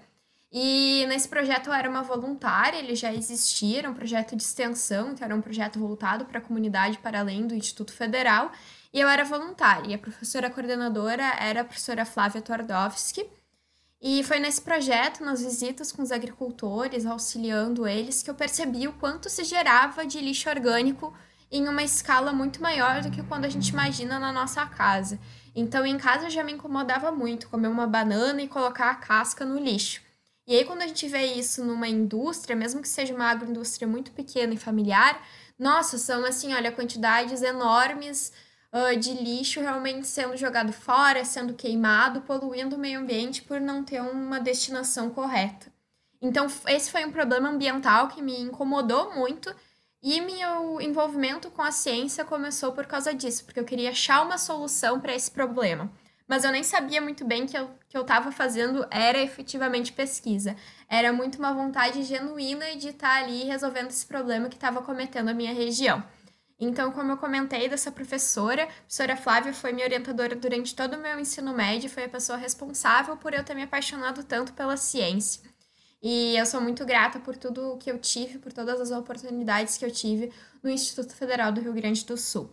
E 0.51 1.05
nesse 1.09 1.29
projeto 1.29 1.67
eu 1.67 1.75
era 1.75 1.89
uma 1.91 2.03
voluntária, 2.03 2.79
ele 2.79 2.95
já 2.95 3.13
existia, 3.13 3.81
era 3.81 3.91
um 3.91 3.95
projeto 3.95 4.35
de 4.35 4.43
extensão, 4.43 5.11
então 5.11 5.25
era 5.25 5.35
um 5.35 5.43
projeto 5.43 5.79
voltado 5.79 6.25
para 6.25 6.39
a 6.39 6.43
comunidade 6.43 6.99
para 6.99 7.21
além 7.21 7.47
do 7.47 7.55
Instituto 7.55 7.93
Federal, 7.93 8.51
e 8.93 8.99
eu 8.99 9.09
era 9.09 9.25
voluntária. 9.25 9.91
E 9.91 9.95
a 9.95 9.99
professora 9.99 10.49
coordenadora 10.49 11.23
era 11.39 11.61
a 11.61 11.65
professora 11.65 12.07
Flávia 12.07 12.41
Twardowski, 12.41 13.29
e 14.01 14.23
foi 14.23 14.39
nesse 14.39 14.63
projeto, 14.63 15.25
nas 15.25 15.43
visitas 15.43 15.91
com 15.91 16.03
os 16.03 16.13
agricultores, 16.13 17.05
auxiliando 17.05 17.87
eles, 17.87 18.23
que 18.23 18.31
eu 18.31 18.35
percebi 18.35 18.87
o 18.87 18.93
quanto 18.93 19.29
se 19.29 19.43
gerava 19.45 20.07
de 20.07 20.21
lixo 20.21 20.49
orgânico 20.49 21.13
em 21.51 21.67
uma 21.69 21.83
escala 21.83 22.33
muito 22.33 22.63
maior 22.63 23.03
do 23.03 23.11
que 23.11 23.23
quando 23.25 23.45
a 23.45 23.49
gente 23.49 23.69
imagina 23.71 24.19
na 24.19 24.33
nossa 24.33 24.65
casa. 24.67 25.19
Então, 25.55 25.85
em 25.85 25.99
casa 25.99 26.31
já 26.31 26.45
me 26.45 26.53
incomodava 26.53 27.11
muito 27.11 27.49
comer 27.49 27.69
uma 27.69 27.87
banana 27.87 28.41
e 28.41 28.49
colocar 28.49 28.91
a 28.91 28.95
casca 28.95 29.45
no 29.45 29.59
lixo. 29.59 30.08
E 30.49 30.57
aí, 30.57 30.65
quando 30.65 30.81
a 30.81 30.87
gente 30.87 31.07
vê 31.07 31.27
isso 31.35 31.63
numa 31.63 31.87
indústria, 31.87 32.57
mesmo 32.57 32.81
que 32.81 32.89
seja 32.89 33.15
uma 33.15 33.27
agroindústria 33.27 33.87
muito 33.87 34.11
pequena 34.13 34.55
e 34.55 34.57
familiar, 34.57 35.23
nossa, 35.59 35.99
são 35.99 36.25
assim, 36.25 36.55
olha, 36.55 36.73
quantidades 36.73 37.43
enormes 37.43 38.33
uh, 38.73 38.99
de 38.99 39.13
lixo 39.13 39.61
realmente 39.61 40.07
sendo 40.07 40.39
jogado 40.39 40.73
fora, 40.73 41.23
sendo 41.23 41.53
queimado, 41.53 42.23
poluindo 42.23 42.77
o 42.77 42.79
meio 42.79 43.01
ambiente 43.01 43.43
por 43.43 43.61
não 43.61 43.85
ter 43.85 44.01
uma 44.01 44.41
destinação 44.41 45.11
correta. 45.11 45.71
Então, 46.19 46.47
esse 46.67 46.91
foi 46.91 47.05
um 47.05 47.13
problema 47.13 47.51
ambiental 47.51 48.09
que 48.09 48.23
me 48.23 48.41
incomodou 48.41 49.15
muito 49.15 49.55
e 50.03 50.19
meu 50.19 50.81
envolvimento 50.81 51.51
com 51.51 51.61
a 51.61 51.71
ciência 51.71 52.25
começou 52.25 52.73
por 52.73 52.87
causa 52.87 53.13
disso, 53.13 53.45
porque 53.45 53.61
eu 53.61 53.67
queria 53.67 53.91
achar 53.91 54.25
uma 54.25 54.39
solução 54.39 54.99
para 54.99 55.15
esse 55.15 55.31
problema. 55.31 55.93
Mas 56.27 56.43
eu 56.43 56.51
nem 56.51 56.63
sabia 56.63 57.03
muito 57.03 57.23
bem 57.23 57.45
que 57.45 57.57
eu 57.57 57.71
que 57.89 57.97
eu 57.97 58.03
estava 58.03 58.31
fazendo 58.31 58.87
era 58.91 59.19
efetivamente 59.19 59.93
pesquisa. 59.93 60.55
Era 60.89 61.13
muito 61.13 61.39
uma 61.39 61.53
vontade 61.55 62.03
genuína 62.03 62.77
de 62.77 62.89
estar 62.89 63.23
ali 63.23 63.45
resolvendo 63.45 63.91
esse 63.91 64.07
problema 64.07 64.49
que 64.49 64.57
estava 64.57 64.83
cometendo 64.83 65.29
a 65.29 65.35
minha 65.35 65.55
região. 65.55 66.05
Então, 66.61 66.91
como 66.91 67.13
eu 67.13 67.17
comentei 67.17 67.69
dessa 67.69 67.91
professora, 67.93 68.65
a 68.65 68.67
professora 68.67 69.17
Flávia 69.17 69.55
foi 69.55 69.73
minha 69.73 69.87
orientadora 69.87 70.35
durante 70.35 70.75
todo 70.75 70.95
o 70.95 70.99
meu 71.01 71.19
ensino 71.19 71.55
médio, 71.55 71.89
foi 71.89 72.05
a 72.05 72.09
pessoa 72.09 72.37
responsável 72.37 73.17
por 73.17 73.33
eu 73.33 73.45
ter 73.45 73.55
me 73.55 73.63
apaixonado 73.63 74.25
tanto 74.25 74.53
pela 74.53 74.77
ciência. 74.77 75.41
E 76.03 76.37
eu 76.37 76.45
sou 76.45 76.61
muito 76.61 76.85
grata 76.85 77.21
por 77.21 77.37
tudo 77.37 77.77
que 77.79 77.91
eu 77.91 77.99
tive, 77.99 78.39
por 78.39 78.53
todas 78.53 78.81
as 78.81 78.91
oportunidades 78.91 79.77
que 79.79 79.85
eu 79.85 79.91
tive 79.91 80.33
no 80.63 80.69
Instituto 80.69 81.15
Federal 81.15 81.53
do 81.53 81.61
Rio 81.61 81.73
Grande 81.73 82.05
do 82.05 82.17
Sul. 82.17 82.51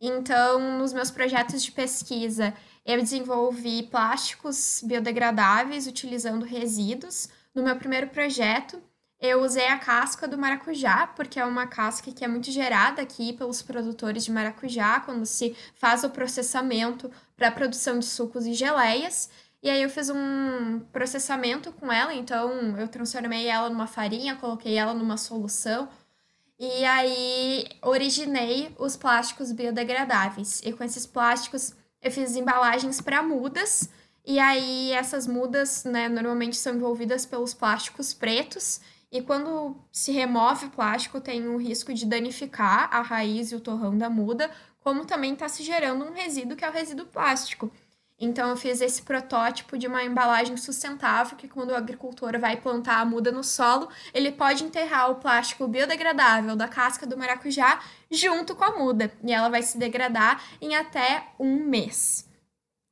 Então, 0.00 0.78
nos 0.78 0.92
meus 0.92 1.10
projetos 1.10 1.62
de 1.62 1.70
pesquisa, 1.70 2.54
eu 2.84 3.00
desenvolvi 3.00 3.84
plásticos 3.84 4.82
biodegradáveis 4.84 5.86
utilizando 5.86 6.44
resíduos. 6.44 7.28
No 7.54 7.62
meu 7.62 7.76
primeiro 7.76 8.08
projeto, 8.08 8.82
eu 9.20 9.42
usei 9.42 9.68
a 9.68 9.78
casca 9.78 10.26
do 10.26 10.36
maracujá, 10.36 11.06
porque 11.06 11.38
é 11.38 11.44
uma 11.44 11.66
casca 11.66 12.10
que 12.10 12.24
é 12.24 12.28
muito 12.28 12.50
gerada 12.50 13.00
aqui 13.00 13.32
pelos 13.32 13.62
produtores 13.62 14.24
de 14.24 14.32
maracujá 14.32 15.00
quando 15.00 15.24
se 15.24 15.56
faz 15.74 16.02
o 16.02 16.10
processamento 16.10 17.10
para 17.36 17.48
a 17.48 17.52
produção 17.52 17.98
de 17.98 18.04
sucos 18.04 18.46
e 18.46 18.54
geleias. 18.54 19.30
E 19.62 19.70
aí 19.70 19.80
eu 19.80 19.88
fiz 19.88 20.10
um 20.10 20.80
processamento 20.92 21.70
com 21.72 21.92
ela, 21.92 22.12
então 22.12 22.76
eu 22.76 22.88
transformei 22.88 23.46
ela 23.46 23.70
numa 23.70 23.86
farinha, 23.86 24.34
coloquei 24.34 24.74
ela 24.74 24.92
numa 24.92 25.16
solução 25.16 25.88
e 26.58 26.84
aí 26.84 27.66
originei 27.82 28.74
os 28.78 28.96
plásticos 28.96 29.52
biodegradáveis. 29.52 30.60
E 30.64 30.72
com 30.72 30.84
esses 30.84 31.06
plásticos 31.06 31.74
eu 32.02 32.10
fiz 32.10 32.34
embalagens 32.36 33.00
para 33.00 33.22
mudas. 33.22 33.88
E 34.24 34.38
aí 34.38 34.92
essas 34.92 35.26
mudas, 35.26 35.84
né, 35.84 36.08
normalmente 36.08 36.56
são 36.56 36.74
envolvidas 36.74 37.24
pelos 37.24 37.54
plásticos 37.54 38.12
pretos. 38.12 38.80
E 39.10 39.20
quando 39.20 39.76
se 39.92 40.10
remove 40.10 40.66
o 40.66 40.70
plástico, 40.70 41.20
tem 41.20 41.46
o 41.46 41.58
risco 41.58 41.92
de 41.92 42.06
danificar 42.06 42.88
a 42.92 43.02
raiz 43.02 43.52
e 43.52 43.54
o 43.54 43.60
torrão 43.60 43.96
da 43.96 44.08
muda, 44.08 44.50
como 44.80 45.04
também 45.04 45.34
está 45.34 45.48
se 45.48 45.62
gerando 45.62 46.04
um 46.04 46.12
resíduo 46.12 46.56
que 46.56 46.64
é 46.64 46.68
o 46.68 46.72
resíduo 46.72 47.06
plástico. 47.06 47.70
Então, 48.24 48.50
eu 48.50 48.56
fiz 48.56 48.80
esse 48.80 49.02
protótipo 49.02 49.76
de 49.76 49.88
uma 49.88 50.04
embalagem 50.04 50.56
sustentável 50.56 51.36
que, 51.36 51.48
quando 51.48 51.70
o 51.70 51.74
agricultor 51.74 52.38
vai 52.38 52.56
plantar 52.56 53.00
a 53.00 53.04
muda 53.04 53.32
no 53.32 53.42
solo, 53.42 53.88
ele 54.14 54.30
pode 54.30 54.62
enterrar 54.62 55.10
o 55.10 55.16
plástico 55.16 55.66
biodegradável 55.66 56.54
da 56.54 56.68
casca 56.68 57.04
do 57.04 57.18
maracujá 57.18 57.80
junto 58.08 58.54
com 58.54 58.62
a 58.62 58.78
muda, 58.78 59.12
e 59.24 59.32
ela 59.32 59.48
vai 59.48 59.60
se 59.60 59.76
degradar 59.76 60.40
em 60.60 60.76
até 60.76 61.32
um 61.36 61.64
mês. 61.64 62.24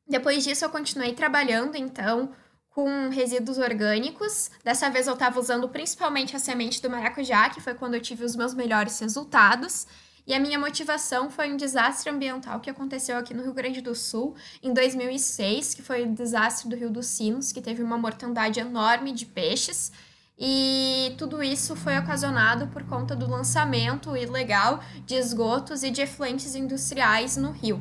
Depois 0.05 0.43
disso, 0.43 0.64
eu 0.64 0.71
continuei 0.71 1.12
trabalhando, 1.12 1.77
então, 1.77 2.33
com 2.69 3.09
resíduos 3.09 3.59
orgânicos. 3.59 4.51
Dessa 4.64 4.90
vez, 4.90 5.07
eu 5.07 5.14
estava 5.14 5.38
usando 5.38 5.69
principalmente 5.69 6.35
a 6.35 6.40
semente 6.40 6.83
do 6.83 6.90
maracujá, 6.90 7.51
que 7.51 7.61
foi 7.61 7.75
quando 7.75 7.95
eu 7.95 8.01
tive 8.01 8.25
os 8.25 8.35
meus 8.35 8.53
melhores 8.53 8.99
resultados. 8.99 9.87
E 10.26 10.35
a 10.35 10.40
minha 10.40 10.59
motivação 10.59 11.30
foi 11.30 11.52
um 11.52 11.56
desastre 11.56 12.11
ambiental 12.11 12.61
que 12.61 12.70
aconteceu 12.70 13.16
aqui 13.16 13.35
no 13.35 13.42
Rio 13.42 13.54
Grande 13.54 13.80
do 13.80 13.94
Sul 13.94 14.37
em 14.62 14.72
2006, 14.72 15.74
que 15.74 15.83
foi 15.83 16.04
o 16.04 16.14
desastre 16.14 16.68
do 16.68 16.76
Rio 16.76 16.90
dos 16.90 17.06
Sinos, 17.06 17.52
que 17.52 17.61
teve 17.61 17.83
uma 17.83 17.98
mortandade 17.98 18.61
enorme 18.61 19.12
de 19.12 19.26
peixes. 19.26 19.90
E 20.38 21.14
tudo 21.18 21.42
isso 21.42 21.76
foi 21.76 21.98
ocasionado 21.98 22.66
por 22.68 22.83
conta 22.85 23.14
do 23.14 23.28
lançamento 23.28 24.16
ilegal 24.16 24.83
de 25.04 25.14
esgotos 25.14 25.83
e 25.83 25.90
de 25.90 26.00
efluentes 26.00 26.54
industriais 26.54 27.37
no 27.37 27.50
rio. 27.50 27.78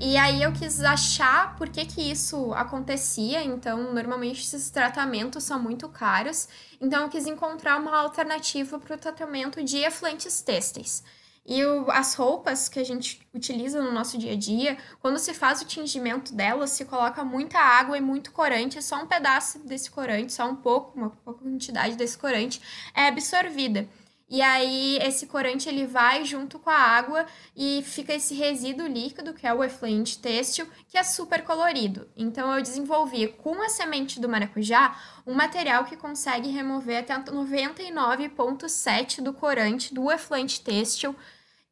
E 0.00 0.16
aí 0.16 0.42
eu 0.42 0.52
quis 0.52 0.80
achar 0.80 1.56
por 1.56 1.68
que, 1.70 1.84
que 1.84 2.00
isso 2.00 2.52
acontecia. 2.52 3.42
Então, 3.42 3.92
normalmente 3.92 4.42
esses 4.42 4.70
tratamentos 4.70 5.42
são 5.42 5.58
muito 5.58 5.88
caros. 5.88 6.48
Então, 6.80 7.02
eu 7.02 7.08
quis 7.08 7.26
encontrar 7.26 7.80
uma 7.80 7.96
alternativa 7.98 8.78
para 8.78 8.94
o 8.94 8.98
tratamento 8.98 9.64
de 9.64 9.78
efluentes 9.78 10.40
têxteis. 10.40 11.02
E 11.50 11.64
o, 11.64 11.90
as 11.90 12.14
roupas 12.14 12.68
que 12.68 12.78
a 12.78 12.84
gente 12.84 13.26
utiliza 13.32 13.80
no 13.80 13.90
nosso 13.90 14.18
dia 14.18 14.32
a 14.32 14.36
dia, 14.36 14.76
quando 15.00 15.18
se 15.18 15.32
faz 15.32 15.62
o 15.62 15.64
tingimento 15.64 16.34
delas, 16.34 16.72
se 16.72 16.84
coloca 16.84 17.24
muita 17.24 17.58
água 17.58 17.96
e 17.96 18.02
muito 18.02 18.32
corante, 18.32 18.82
só 18.82 19.02
um 19.02 19.06
pedaço 19.06 19.58
desse 19.60 19.90
corante, 19.90 20.34
só 20.34 20.46
um 20.46 20.56
pouco, 20.56 20.92
uma 20.94 21.08
pouca 21.08 21.42
quantidade 21.42 21.96
desse 21.96 22.18
corante 22.18 22.60
é 22.94 23.08
absorvida. 23.08 23.88
E 24.28 24.42
aí 24.42 24.98
esse 24.98 25.26
corante 25.26 25.70
ele 25.70 25.86
vai 25.86 26.22
junto 26.22 26.58
com 26.58 26.68
a 26.68 26.74
água 26.74 27.24
e 27.56 27.82
fica 27.82 28.12
esse 28.12 28.34
resíduo 28.34 28.86
líquido, 28.86 29.32
que 29.32 29.46
é 29.46 29.54
o 29.54 29.64
efluente 29.64 30.18
têxtil, 30.18 30.66
que 30.86 30.98
é 30.98 31.02
super 31.02 31.42
colorido. 31.44 32.06
Então 32.14 32.54
eu 32.54 32.60
desenvolvi 32.60 33.28
com 33.28 33.62
a 33.62 33.70
semente 33.70 34.20
do 34.20 34.28
maracujá 34.28 34.94
um 35.26 35.32
material 35.32 35.86
que 35.86 35.96
consegue 35.96 36.50
remover 36.50 36.98
até 36.98 37.18
99,7 37.18 39.22
do 39.22 39.32
corante 39.32 39.94
do 39.94 40.12
efluente 40.12 40.60
têxtil 40.60 41.16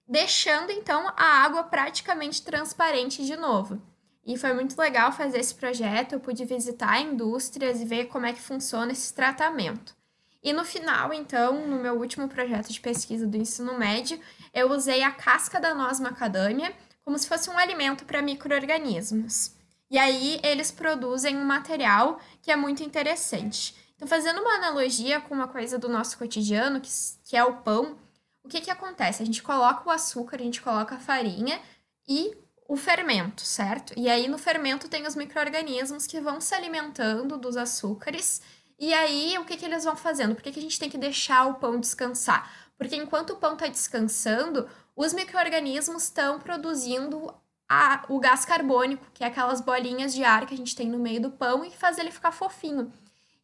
deixando 0.09 0.71
então 0.71 1.09
a 1.17 1.43
água 1.43 1.65
praticamente 1.65 2.43
transparente 2.43 3.25
de 3.25 3.37
novo. 3.37 3.81
E 4.25 4.37
foi 4.37 4.53
muito 4.53 4.77
legal 4.79 5.13
fazer 5.13 5.39
esse 5.39 5.55
projeto, 5.55 6.13
eu 6.13 6.21
pude 6.21 6.45
visitar 6.45 7.01
indústrias 7.01 7.81
e 7.81 7.85
ver 7.85 8.07
como 8.07 8.27
é 8.27 8.33
que 8.33 8.41
funciona 8.41 8.93
esse 8.93 9.15
tratamento. 9.15 9.95
E 10.43 10.53
no 10.53 10.65
final, 10.65 11.13
então, 11.13 11.67
no 11.67 11.77
meu 11.77 11.95
último 11.95 12.29
projeto 12.29 12.73
de 12.73 12.81
pesquisa 12.81 13.27
do 13.27 13.37
ensino 13.37 13.79
médio, 13.79 14.21
eu 14.53 14.71
usei 14.71 15.03
a 15.03 15.11
casca 15.11 15.61
da 15.61 15.75
noz 15.75 15.99
macadâmia 15.99 16.73
como 17.05 17.19
se 17.19 17.29
fosse 17.29 17.49
um 17.49 17.59
alimento 17.59 18.05
para 18.05 18.21
micro-organismos. 18.21 19.53
E 19.89 19.97
aí 19.97 20.41
eles 20.43 20.73
produzem 20.73 21.37
um 21.37 21.45
material 21.45 22.21
que 22.43 22.51
é 22.51 22.57
muito 22.57 22.83
interessante. 22.83 23.77
Então, 23.95 24.07
fazendo 24.07 24.41
uma 24.41 24.57
analogia 24.57 25.21
com 25.21 25.35
uma 25.35 25.49
coisa 25.49 25.79
do 25.79 25.89
nosso 25.89 26.19
cotidiano, 26.19 26.81
que, 26.81 26.91
que 27.25 27.37
é 27.37 27.45
o 27.45 27.55
pão, 27.59 27.97
o 28.47 28.49
que, 28.49 28.61
que 28.61 28.71
acontece? 28.71 29.23
A 29.23 29.27
gente 29.27 29.43
coloca 29.43 29.89
o 29.89 29.91
açúcar, 29.91 30.37
a 30.37 30.45
gente 30.45 30.63
coloca 30.63 30.95
a 30.95 31.01
farinha 31.01 31.61
e 32.09 32.33
o 32.69 32.77
fermento, 32.77 33.43
certo? 33.43 33.93
E 33.97 34.09
aí 34.09 34.29
no 34.29 34.39
fermento 34.39 34.89
tem 34.89 35.05
os 35.05 35.17
micro-organismos 35.17 36.07
que 36.07 36.21
vão 36.21 36.41
se 36.41 36.55
alimentando 36.55 37.37
dos 37.37 37.57
açúcares. 37.57 38.41
E 38.79 38.95
aí 38.95 39.37
o 39.37 39.45
que, 39.45 39.57
que 39.57 39.65
eles 39.65 39.83
vão 39.83 39.97
fazendo? 39.97 40.35
Por 40.35 40.45
que, 40.45 40.53
que 40.53 40.61
a 40.61 40.63
gente 40.63 40.79
tem 40.79 40.89
que 40.89 40.97
deixar 40.97 41.47
o 41.47 41.55
pão 41.55 41.81
descansar? 41.81 42.49
Porque 42.79 42.95
enquanto 42.95 43.31
o 43.31 43.37
pão 43.37 43.55
está 43.55 43.67
descansando, 43.67 44.69
os 44.95 45.13
micro-organismos 45.13 46.05
estão 46.05 46.39
produzindo 46.39 47.35
a, 47.69 48.05
o 48.09 48.21
gás 48.21 48.45
carbônico, 48.45 49.07
que 49.13 49.25
é 49.25 49.27
aquelas 49.27 49.61
bolinhas 49.61 50.15
de 50.15 50.23
ar 50.23 50.47
que 50.47 50.55
a 50.55 50.57
gente 50.57 50.77
tem 50.77 50.89
no 50.89 51.01
meio 51.01 51.21
do 51.21 51.33
pão 51.33 51.65
e 51.65 51.71
faz 51.73 51.99
ele 51.99 52.13
ficar 52.13 52.31
fofinho. 52.31 52.93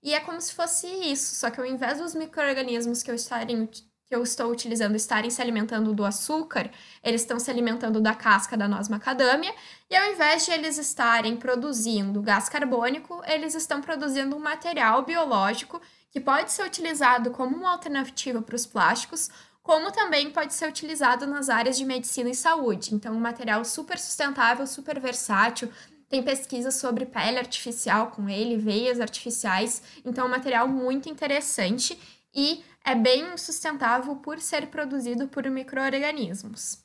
E 0.00 0.14
é 0.14 0.20
como 0.20 0.40
se 0.40 0.54
fosse 0.54 0.86
isso, 0.86 1.34
só 1.34 1.50
que 1.50 1.58
ao 1.58 1.66
invés 1.66 1.98
dos 1.98 2.14
micro-organismos 2.14 3.02
que 3.02 3.10
eu 3.10 3.16
estarem 3.16 3.68
que 4.12 4.16
eu 4.16 4.22
estou 4.22 4.53
utilizando 4.53 4.94
estarem 4.94 5.31
se 5.31 5.40
alimentando 5.40 5.94
do 5.94 6.05
açúcar, 6.05 6.70
eles 7.03 7.22
estão 7.22 7.40
se 7.40 7.51
alimentando 7.51 7.98
da 7.98 8.14
casca 8.14 8.59
da 8.59 8.68
noz 8.68 8.87
macadâmia, 8.87 9.55
e 9.88 9.96
ao 9.96 10.12
invés 10.12 10.44
de 10.44 10.51
eles 10.51 10.77
estarem 10.77 11.35
produzindo 11.35 12.20
gás 12.20 12.46
carbônico, 12.46 13.22
eles 13.27 13.55
estão 13.55 13.81
produzindo 13.81 14.37
um 14.37 14.38
material 14.38 15.03
biológico 15.03 15.81
que 16.11 16.20
pode 16.20 16.53
ser 16.53 16.66
utilizado 16.66 17.31
como 17.31 17.57
uma 17.57 17.72
alternativa 17.72 18.42
para 18.42 18.55
os 18.55 18.66
plásticos, 18.66 19.31
como 19.62 19.90
também 19.90 20.31
pode 20.31 20.53
ser 20.53 20.68
utilizado 20.68 21.27
nas 21.27 21.48
áreas 21.48 21.79
de 21.79 21.85
medicina 21.87 22.29
e 22.29 22.35
saúde. 22.35 22.94
Então, 22.94 23.14
um 23.14 23.20
material 23.20 23.64
super 23.64 23.98
sustentável, 23.98 24.66
super 24.66 25.01
versátil. 25.01 25.72
Tem 26.11 26.22
pesquisas 26.22 26.75
sobre 26.75 27.07
pele 27.07 27.38
artificial 27.38 28.09
com 28.09 28.29
ele, 28.29 28.59
veias 28.59 29.01
artificiais. 29.01 29.83
Então, 30.05 30.25
é 30.25 30.29
um 30.29 30.31
material 30.31 30.68
muito 30.68 31.09
interessante 31.09 31.98
e 32.35 32.62
é 32.85 32.95
bem 32.95 33.37
sustentável 33.37 34.16
por 34.16 34.40
ser 34.40 34.68
produzido 34.68 35.29
por 35.29 35.45
micro-organismos. 35.49 36.83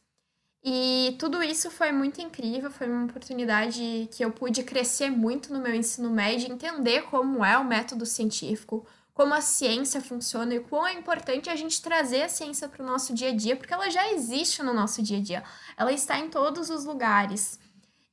E 0.63 1.15
tudo 1.19 1.41
isso 1.41 1.71
foi 1.71 1.91
muito 1.91 2.19
incrível, 2.19 2.69
foi 2.69 2.89
uma 2.89 3.05
oportunidade 3.05 4.09
que 4.11 4.23
eu 4.23 4.31
pude 4.31 4.63
crescer 4.63 5.09
muito 5.09 5.53
no 5.53 5.61
meu 5.61 5.73
ensino 5.73 6.09
médio, 6.09 6.51
entender 6.51 7.03
como 7.03 7.45
é 7.45 7.57
o 7.57 7.63
método 7.63 8.05
científico, 8.05 8.85
como 9.13 9.33
a 9.33 9.41
ciência 9.41 10.01
funciona 10.01 10.55
e 10.55 10.59
quão 10.59 10.85
é 10.85 10.93
importante 10.93 11.49
a 11.49 11.55
gente 11.55 11.81
trazer 11.81 12.23
a 12.23 12.29
ciência 12.29 12.67
para 12.67 12.83
o 12.83 12.85
nosso 12.85 13.13
dia 13.13 13.29
a 13.29 13.35
dia, 13.35 13.55
porque 13.55 13.73
ela 13.73 13.89
já 13.89 14.11
existe 14.11 14.61
no 14.61 14.73
nosso 14.73 15.01
dia 15.01 15.17
a 15.17 15.21
dia, 15.21 15.43
ela 15.77 15.91
está 15.91 16.19
em 16.19 16.29
todos 16.29 16.69
os 16.69 16.85
lugares. 16.85 17.59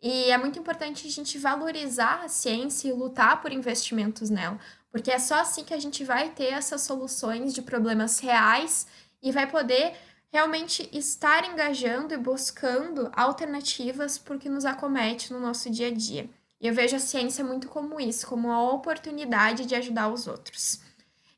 E 0.01 0.31
é 0.31 0.39
muito 0.39 0.59
importante 0.59 1.07
a 1.07 1.11
gente 1.11 1.39
valorizar 1.39 2.23
a 2.23 2.29
ciência 2.29 2.89
e 2.89 2.93
lutar 2.93 3.43
por 3.43 3.53
investimentos 3.53 4.31
nela, 4.31 4.59
porque 4.95 5.11
é 5.11 5.19
só 5.19 5.41
assim 5.41 5.65
que 5.65 5.75
a 5.75 5.81
gente 5.81 6.05
vai 6.05 6.29
ter 6.29 6.53
essas 6.53 6.83
soluções 6.83 7.53
de 7.53 7.61
problemas 7.61 8.21
reais 8.21 8.87
e 9.21 9.33
vai 9.33 9.45
poder 9.51 9.93
realmente 10.33 10.89
estar 10.93 11.45
engajando 11.51 12.15
e 12.15 12.17
buscando 12.17 13.11
alternativas 13.13 14.19
para 14.19 14.37
o 14.37 14.39
que 14.39 14.49
nos 14.49 14.65
acomete 14.65 15.33
no 15.33 15.41
nosso 15.41 15.69
dia 15.69 15.89
a 15.89 15.91
dia. 15.91 16.31
E 16.61 16.69
eu 16.69 16.73
vejo 16.73 16.95
a 16.95 17.01
ciência 17.01 17.45
muito 17.45 17.67
como 17.67 18.01
isso, 18.01 18.25
como 18.29 18.53
a 18.53 18.71
oportunidade 18.71 19.67
de 19.67 19.75
ajudar 19.75 20.13
os 20.13 20.29
outros. 20.29 20.81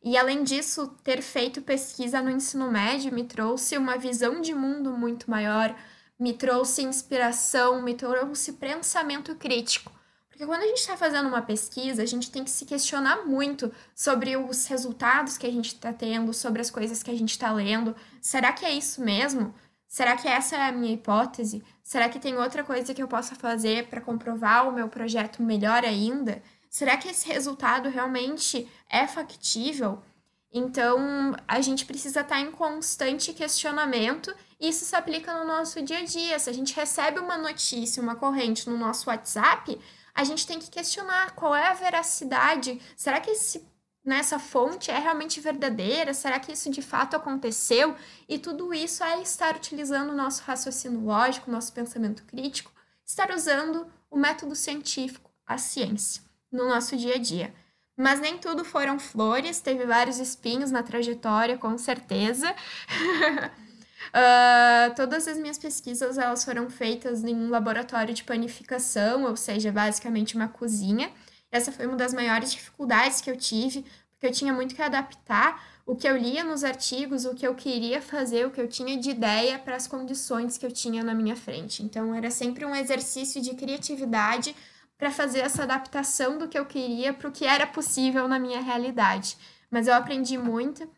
E 0.05 0.19
além 0.19 0.45
disso, 0.45 0.89
ter 1.03 1.23
feito 1.23 1.63
pesquisa 1.63 2.21
no 2.21 2.31
ensino 2.31 2.71
médio 2.71 3.11
me 3.11 3.25
trouxe 3.25 3.79
uma 3.79 3.97
visão 3.97 4.39
de 4.39 4.55
mundo 4.55 4.91
muito 4.91 5.31
maior, 5.31 5.75
me 6.21 6.35
trouxe 6.35 6.83
inspiração, 6.83 7.81
me 7.81 7.95
trouxe 7.95 8.53
pensamento 8.53 9.35
crítico. 9.35 9.96
Porque 10.37 10.45
quando 10.45 10.65
a 10.65 10.67
gente 10.67 10.81
está 10.81 10.99
fazendo 10.99 11.31
uma 11.31 11.41
pesquisa, 11.41 12.03
a 12.03 12.07
gente 12.07 12.31
tem 12.31 12.45
que 12.45 12.51
se 12.51 12.67
questionar 12.67 13.25
muito 13.25 13.73
sobre 13.95 14.37
os 14.37 14.67
resultados 14.67 15.39
que 15.39 15.47
a 15.47 15.51
gente 15.51 15.69
está 15.69 15.95
tendo, 15.95 16.35
sobre 16.35 16.61
as 16.61 16.71
coisas 16.71 17.03
que 17.03 17.11
a 17.11 17.17
gente 17.17 17.31
está 17.31 17.51
lendo. 17.51 17.97
Será 18.21 18.53
que 18.53 18.67
é 18.67 18.71
isso 18.71 19.01
mesmo? 19.01 19.55
Será 19.89 20.15
que 20.15 20.29
essa 20.29 20.55
é 20.55 20.69
a 20.69 20.73
minha 20.73 20.93
hipótese? 20.93 21.65
Será 21.83 22.07
que 22.11 22.19
tem 22.19 22.37
outra 22.37 22.63
coisa 22.63 22.93
que 22.93 23.03
eu 23.03 23.09
possa 23.09 23.35
fazer 23.35 23.87
para 23.89 23.99
comprovar 23.99 24.69
o 24.69 24.73
meu 24.75 24.91
projeto 24.91 25.43
melhor 25.43 25.87
ainda? 25.87 26.43
Será 26.69 26.99
que 26.99 27.09
esse 27.09 27.27
resultado 27.27 27.89
realmente 27.89 28.69
é 28.91 29.07
factível? 29.07 30.03
Então, 30.53 31.35
a 31.49 31.63
gente 31.63 31.87
precisa 31.87 32.21
estar 32.21 32.41
em 32.41 32.51
constante 32.51 33.33
questionamento 33.33 34.35
e 34.61 34.69
isso 34.69 34.85
se 34.85 34.95
aplica 34.95 35.33
no 35.33 35.47
nosso 35.47 35.81
dia 35.81 36.01
a 36.01 36.05
dia. 36.05 36.39
Se 36.39 36.51
a 36.51 36.53
gente 36.53 36.75
recebe 36.77 37.21
uma 37.21 37.39
notícia, 37.39 38.03
uma 38.03 38.17
corrente 38.17 38.69
no 38.69 38.77
nosso 38.77 39.09
WhatsApp, 39.09 39.79
a 40.17 40.25
gente 40.25 40.47
tem 40.47 40.59
que 40.59 40.71
questionar 40.71 41.33
qual 41.35 41.55
é 41.55 41.69
a 41.69 41.75
veracidade. 41.75 42.81
Será 42.97 43.21
que 43.21 43.31
esse, 43.31 43.69
nessa 44.03 44.39
fonte 44.39 44.91
é 44.91 44.99
realmente 44.99 45.39
verdadeira? 45.41 46.15
Será 46.15 46.41
que 46.41 46.53
isso 46.53 46.71
de 46.71 46.81
fato 46.81 47.15
aconteceu? 47.15 47.95
E 48.27 48.39
tudo 48.39 48.73
isso 48.73 49.05
é 49.05 49.21
estar 49.21 49.55
utilizando 49.55 50.11
o 50.11 50.17
nosso 50.17 50.43
raciocínio 50.43 51.01
lógico, 51.01 51.51
nosso 51.51 51.71
pensamento 51.75 52.25
crítico, 52.25 52.73
estar 53.05 53.31
usando 53.31 53.87
o 54.11 54.17
método 54.17 54.57
científico, 54.57 55.31
a 55.47 55.59
ciência, 55.59 56.23
no 56.51 56.67
nosso 56.67 56.97
dia 56.97 57.17
a 57.17 57.19
dia. 57.19 57.55
Mas 57.95 58.19
nem 58.19 58.39
tudo 58.39 58.65
foram 58.65 58.99
flores, 58.99 59.61
teve 59.61 59.85
vários 59.85 60.19
espinhos 60.19 60.71
na 60.71 60.83
trajetória, 60.83 61.59
com 61.59 61.77
certeza. 61.77 62.55
Uh, 64.09 64.95
todas 64.95 65.27
as 65.29 65.39
minhas 65.39 65.59
pesquisas 65.59 66.19
elas 66.19 66.45
foram 66.45 66.71
feitas 66.71 67.25
em 67.25 67.35
um 67.35 67.51
laboratório 67.51 68.15
de 68.15 68.25
panificação, 68.25 69.25
ou 69.25 69.37
seja, 69.37 69.73
basicamente 69.73 70.37
uma 70.37 70.49
cozinha. 70.49 71.11
Essa 71.51 71.73
foi 71.73 71.87
uma 71.87 71.97
das 71.97 72.13
maiores 72.13 72.53
dificuldades 72.53 73.21
que 73.21 73.31
eu 73.31 73.37
tive, 73.37 73.85
porque 74.13 74.27
eu 74.27 74.33
tinha 74.33 74.53
muito 74.53 74.75
que 74.75 74.83
adaptar 74.83 75.63
o 75.87 75.95
que 75.95 76.09
eu 76.09 76.17
lia 76.17 76.43
nos 76.43 76.65
artigos, 76.65 77.25
o 77.25 77.35
que 77.35 77.47
eu 77.47 77.55
queria 77.55 78.03
fazer, 78.03 78.45
o 78.45 78.51
que 78.51 78.61
eu 78.61 78.69
tinha 78.69 78.99
de 78.99 79.11
ideia 79.11 79.57
para 79.59 79.77
as 79.77 79.87
condições 79.87 80.59
que 80.59 80.67
eu 80.67 80.73
tinha 80.73 81.05
na 81.05 81.15
minha 81.15 81.37
frente. 81.37 81.83
Então, 81.83 82.13
era 82.13 82.31
sempre 82.31 82.65
um 82.65 82.75
exercício 82.75 83.41
de 83.41 83.55
criatividade 83.55 84.55
para 84.99 85.13
fazer 85.13 85.41
essa 85.41 85.63
adaptação 85.63 86.39
do 86.39 86.49
que 86.49 86.59
eu 86.59 86.67
queria 86.67 87.13
para 87.13 87.29
o 87.29 87.33
que 87.33 87.45
era 87.45 87.67
possível 87.67 88.27
na 88.27 88.39
minha 88.39 88.61
realidade. 88.61 89.37
Mas 89.71 89.87
eu 89.87 89.95
aprendi 89.95 90.37
muito 90.37 90.89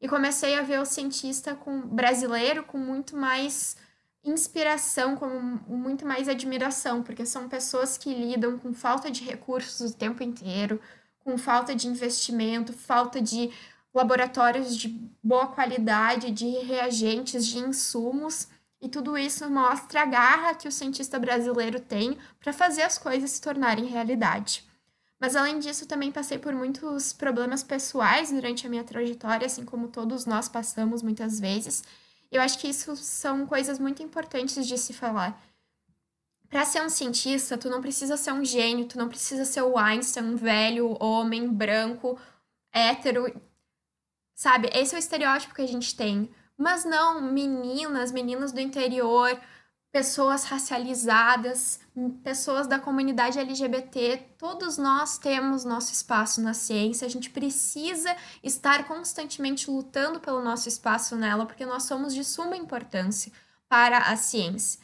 e 0.00 0.08
comecei 0.08 0.56
a 0.56 0.62
ver 0.62 0.80
o 0.80 0.84
cientista 0.84 1.54
com 1.54 1.80
brasileiro 1.80 2.64
com 2.64 2.78
muito 2.78 3.16
mais 3.16 3.76
inspiração, 4.24 5.16
com 5.16 5.28
muito 5.68 6.06
mais 6.06 6.28
admiração, 6.28 7.02
porque 7.02 7.24
são 7.24 7.48
pessoas 7.48 7.96
que 7.96 8.12
lidam 8.12 8.58
com 8.58 8.72
falta 8.72 9.10
de 9.10 9.24
recursos 9.24 9.92
o 9.92 9.96
tempo 9.96 10.22
inteiro, 10.22 10.80
com 11.20 11.36
falta 11.38 11.74
de 11.74 11.88
investimento, 11.88 12.72
falta 12.72 13.20
de 13.20 13.50
laboratórios 13.92 14.76
de 14.76 14.88
boa 15.22 15.46
qualidade, 15.48 16.30
de 16.30 16.46
reagentes, 16.46 17.46
de 17.46 17.58
insumos, 17.58 18.48
e 18.80 18.88
tudo 18.88 19.18
isso 19.18 19.50
mostra 19.50 20.02
a 20.02 20.06
garra 20.06 20.54
que 20.54 20.68
o 20.68 20.72
cientista 20.72 21.18
brasileiro 21.18 21.80
tem 21.80 22.16
para 22.38 22.52
fazer 22.52 22.82
as 22.82 22.96
coisas 22.96 23.30
se 23.32 23.40
tornarem 23.40 23.86
realidade. 23.86 24.67
Mas 25.20 25.34
além 25.34 25.58
disso, 25.58 25.86
também 25.86 26.12
passei 26.12 26.38
por 26.38 26.54
muitos 26.54 27.12
problemas 27.12 27.62
pessoais 27.62 28.30
durante 28.30 28.66
a 28.66 28.70
minha 28.70 28.84
trajetória, 28.84 29.46
assim 29.46 29.64
como 29.64 29.88
todos 29.88 30.26
nós 30.26 30.48
passamos 30.48 31.02
muitas 31.02 31.40
vezes. 31.40 31.82
Eu 32.30 32.40
acho 32.40 32.58
que 32.58 32.68
isso 32.68 32.94
são 32.96 33.46
coisas 33.46 33.78
muito 33.78 34.02
importantes 34.02 34.66
de 34.66 34.78
se 34.78 34.92
falar. 34.92 35.40
Para 36.48 36.64
ser 36.64 36.82
um 36.82 36.88
cientista, 36.88 37.58
tu 37.58 37.68
não 37.68 37.80
precisa 37.80 38.16
ser 38.16 38.32
um 38.32 38.44
gênio, 38.44 38.86
tu 38.86 38.96
não 38.96 39.08
precisa 39.08 39.44
ser 39.44 39.62
o 39.62 39.76
Einstein, 39.76 40.24
um 40.24 40.36
velho 40.36 40.96
homem 41.02 41.48
branco, 41.48 42.18
hétero. 42.72 43.34
Sabe? 44.34 44.70
Esse 44.72 44.94
é 44.94 44.98
o 44.98 45.00
estereótipo 45.00 45.54
que 45.54 45.62
a 45.62 45.66
gente 45.66 45.96
tem. 45.96 46.30
Mas 46.56 46.84
não, 46.84 47.20
meninas, 47.20 48.12
meninas 48.12 48.52
do 48.52 48.60
interior, 48.60 49.38
pessoas 49.90 50.44
racializadas, 50.44 51.80
pessoas 52.22 52.66
da 52.66 52.78
comunidade 52.78 53.38
LGBT, 53.38 54.18
todos 54.36 54.76
nós 54.76 55.18
temos 55.18 55.64
nosso 55.64 55.92
espaço 55.92 56.40
na 56.40 56.52
ciência, 56.52 57.06
a 57.06 57.10
gente 57.10 57.30
precisa 57.30 58.14
estar 58.42 58.86
constantemente 58.86 59.70
lutando 59.70 60.20
pelo 60.20 60.42
nosso 60.42 60.68
espaço 60.68 61.16
nela, 61.16 61.46
porque 61.46 61.64
nós 61.64 61.84
somos 61.84 62.14
de 62.14 62.22
suma 62.22 62.56
importância 62.56 63.32
para 63.68 63.98
a 63.98 64.16
ciência. 64.16 64.78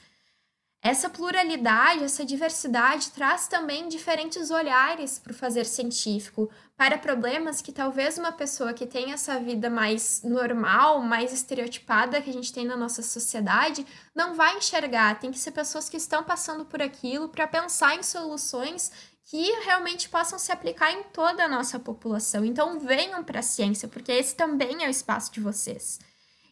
Essa 0.84 1.08
pluralidade, 1.08 2.04
essa 2.04 2.26
diversidade 2.26 3.10
traz 3.10 3.48
também 3.48 3.88
diferentes 3.88 4.50
olhares 4.50 5.18
para 5.18 5.32
o 5.32 5.34
fazer 5.34 5.64
científico, 5.64 6.50
para 6.76 6.98
problemas 6.98 7.62
que 7.62 7.72
talvez 7.72 8.18
uma 8.18 8.32
pessoa 8.32 8.74
que 8.74 8.86
tem 8.86 9.12
essa 9.12 9.38
vida 9.38 9.70
mais 9.70 10.22
normal, 10.22 11.00
mais 11.02 11.32
estereotipada 11.32 12.20
que 12.20 12.30
a 12.30 12.32
gente 12.32 12.52
tem 12.52 12.66
na 12.66 12.76
nossa 12.76 13.02
sociedade, 13.02 13.86
não 14.14 14.34
vai 14.34 14.56
enxergar. 14.56 15.20
Tem 15.20 15.30
que 15.30 15.38
ser 15.38 15.52
pessoas 15.52 15.88
que 15.88 15.96
estão 15.96 16.24
passando 16.24 16.64
por 16.64 16.82
aquilo 16.82 17.28
para 17.28 17.46
pensar 17.46 17.94
em 17.94 18.02
soluções 18.02 18.90
que 19.26 19.52
realmente 19.64 20.08
possam 20.08 20.38
se 20.38 20.52
aplicar 20.52 20.92
em 20.92 21.04
toda 21.04 21.44
a 21.44 21.48
nossa 21.48 21.78
população. 21.78 22.44
Então 22.44 22.78
venham 22.80 23.22
para 23.22 23.40
a 23.40 23.42
ciência, 23.42 23.88
porque 23.88 24.12
esse 24.12 24.34
também 24.34 24.84
é 24.84 24.88
o 24.88 24.90
espaço 24.90 25.32
de 25.32 25.40
vocês. 25.40 26.00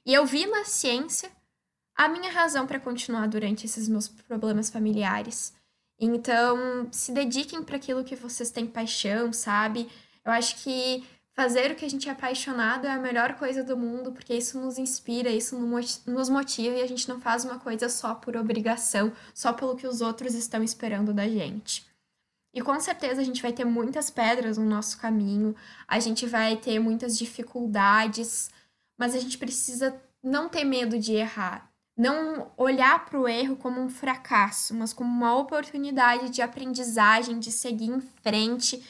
E 0.06 0.14
eu 0.14 0.24
vi 0.24 0.46
na 0.46 0.64
ciência 0.64 1.30
a 1.94 2.08
minha 2.08 2.30
razão 2.30 2.66
para 2.66 2.80
continuar 2.80 3.26
durante 3.28 3.66
esses 3.66 3.88
meus 3.88 4.08
problemas 4.08 4.70
familiares. 4.70 5.52
Então, 5.98 6.88
se 6.90 7.12
dediquem 7.12 7.62
para 7.62 7.76
aquilo 7.76 8.02
que 8.02 8.16
vocês 8.16 8.50
têm 8.50 8.66
paixão, 8.66 9.32
sabe? 9.32 9.88
Eu 10.24 10.32
acho 10.32 10.62
que 10.62 11.04
fazer 11.34 11.70
o 11.70 11.74
que 11.74 11.84
a 11.84 11.90
gente 11.90 12.08
é 12.08 12.12
apaixonado 12.12 12.86
é 12.86 12.90
a 12.90 12.98
melhor 12.98 13.34
coisa 13.34 13.64
do 13.64 13.76
mundo, 13.76 14.12
porque 14.12 14.34
isso 14.34 14.60
nos 14.60 14.78
inspira, 14.78 15.30
isso 15.30 15.58
nos 16.06 16.28
motiva 16.28 16.76
e 16.76 16.82
a 16.82 16.86
gente 16.86 17.08
não 17.08 17.20
faz 17.20 17.44
uma 17.44 17.58
coisa 17.58 17.88
só 17.88 18.14
por 18.14 18.36
obrigação, 18.36 19.12
só 19.34 19.52
pelo 19.52 19.76
que 19.76 19.86
os 19.86 20.00
outros 20.00 20.34
estão 20.34 20.62
esperando 20.62 21.12
da 21.12 21.28
gente. 21.28 21.86
E 22.54 22.60
com 22.60 22.78
certeza 22.78 23.22
a 23.22 23.24
gente 23.24 23.40
vai 23.40 23.52
ter 23.52 23.64
muitas 23.64 24.10
pedras 24.10 24.58
no 24.58 24.64
nosso 24.64 24.98
caminho, 24.98 25.56
a 25.88 25.98
gente 25.98 26.26
vai 26.26 26.56
ter 26.56 26.78
muitas 26.78 27.16
dificuldades, 27.16 28.50
mas 28.98 29.14
a 29.14 29.18
gente 29.18 29.38
precisa 29.38 30.00
não 30.22 30.48
ter 30.48 30.64
medo 30.64 30.98
de 30.98 31.14
errar 31.14 31.72
não 31.96 32.50
olhar 32.56 33.04
para 33.04 33.18
o 33.18 33.28
erro 33.28 33.56
como 33.56 33.80
um 33.80 33.88
fracasso, 33.88 34.74
mas 34.74 34.92
como 34.92 35.10
uma 35.10 35.36
oportunidade 35.36 36.30
de 36.30 36.40
aprendizagem, 36.40 37.38
de 37.38 37.52
seguir 37.52 37.90
em 37.90 38.00
frente, 38.00 38.82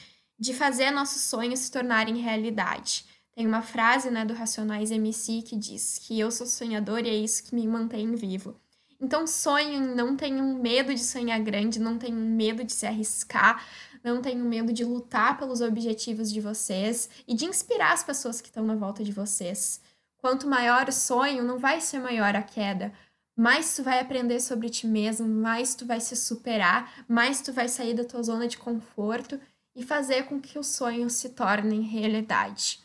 de 0.43 0.53
fazer 0.53 0.91
nossos 0.91 1.23
sonhos 1.23 1.61
se 1.61 1.71
tornarem 1.71 2.17
realidade. 2.17 3.07
Tem 3.33 3.47
uma 3.47 3.63
frase 3.63 4.11
né, 4.11 4.25
do 4.25 4.35
Racionais 4.35 4.91
MC 4.91 5.41
que 5.43 5.55
diz 5.55 6.01
que 6.01 6.19
eu 6.19 6.33
sou 6.33 6.49
sonhador 6.49 7.07
e 7.07 7.11
é 7.11 7.15
isso 7.15 7.45
que 7.45 7.55
me 7.55 7.65
mantém 7.65 8.13
vivo. 8.17 8.57
Então 9.01 9.25
sonhem, 9.25 9.81
não 9.81 10.17
tenham 10.17 10.53
medo 10.55 10.93
de 10.93 10.99
sonhar 10.99 11.39
grande, 11.39 11.79
não 11.79 11.97
tenham 11.97 12.19
medo 12.19 12.65
de 12.65 12.73
se 12.73 12.85
arriscar, 12.85 13.65
não 14.03 14.21
tenham 14.21 14.45
medo 14.45 14.73
de 14.73 14.85
lutar 14.85 15.39
pelos 15.39 15.61
objetivos 15.61 16.29
de 16.33 16.41
vocês 16.41 17.09
e 17.29 17.35
de 17.35 17.45
inspirar 17.45 17.93
as 17.93 18.03
pessoas 18.03 18.41
que 18.41 18.49
estão 18.49 18.67
na 18.67 18.75
volta 18.75 19.05
de 19.05 19.13
vocês. 19.13 19.81
Quanto 20.17 20.49
maior 20.49 20.89
o 20.89 20.93
sonho, 20.93 21.45
não 21.45 21.57
vai 21.57 21.81
ser 21.81 22.01
maior 22.01 22.35
a 22.35 22.43
queda. 22.43 22.93
Mais 23.37 23.77
tu 23.77 23.85
vai 23.85 24.01
aprender 24.01 24.41
sobre 24.41 24.69
ti 24.69 24.89
mesmo, 24.89 25.29
mais 25.29 25.77
tu 25.77 25.87
vai 25.87 26.01
se 26.01 26.17
superar, 26.17 27.05
mais 27.07 27.41
tu 27.41 27.53
vai 27.53 27.69
sair 27.69 27.95
da 27.95 28.05
tua 28.05 28.25
zona 28.25 28.49
de 28.49 28.59
conforto 28.59 29.41
e 29.75 29.83
fazer 29.83 30.25
com 30.25 30.41
que 30.41 30.59
os 30.59 30.67
sonhos 30.69 31.15
se 31.15 31.31
tornem 31.31 31.83
realidade. 31.83 32.81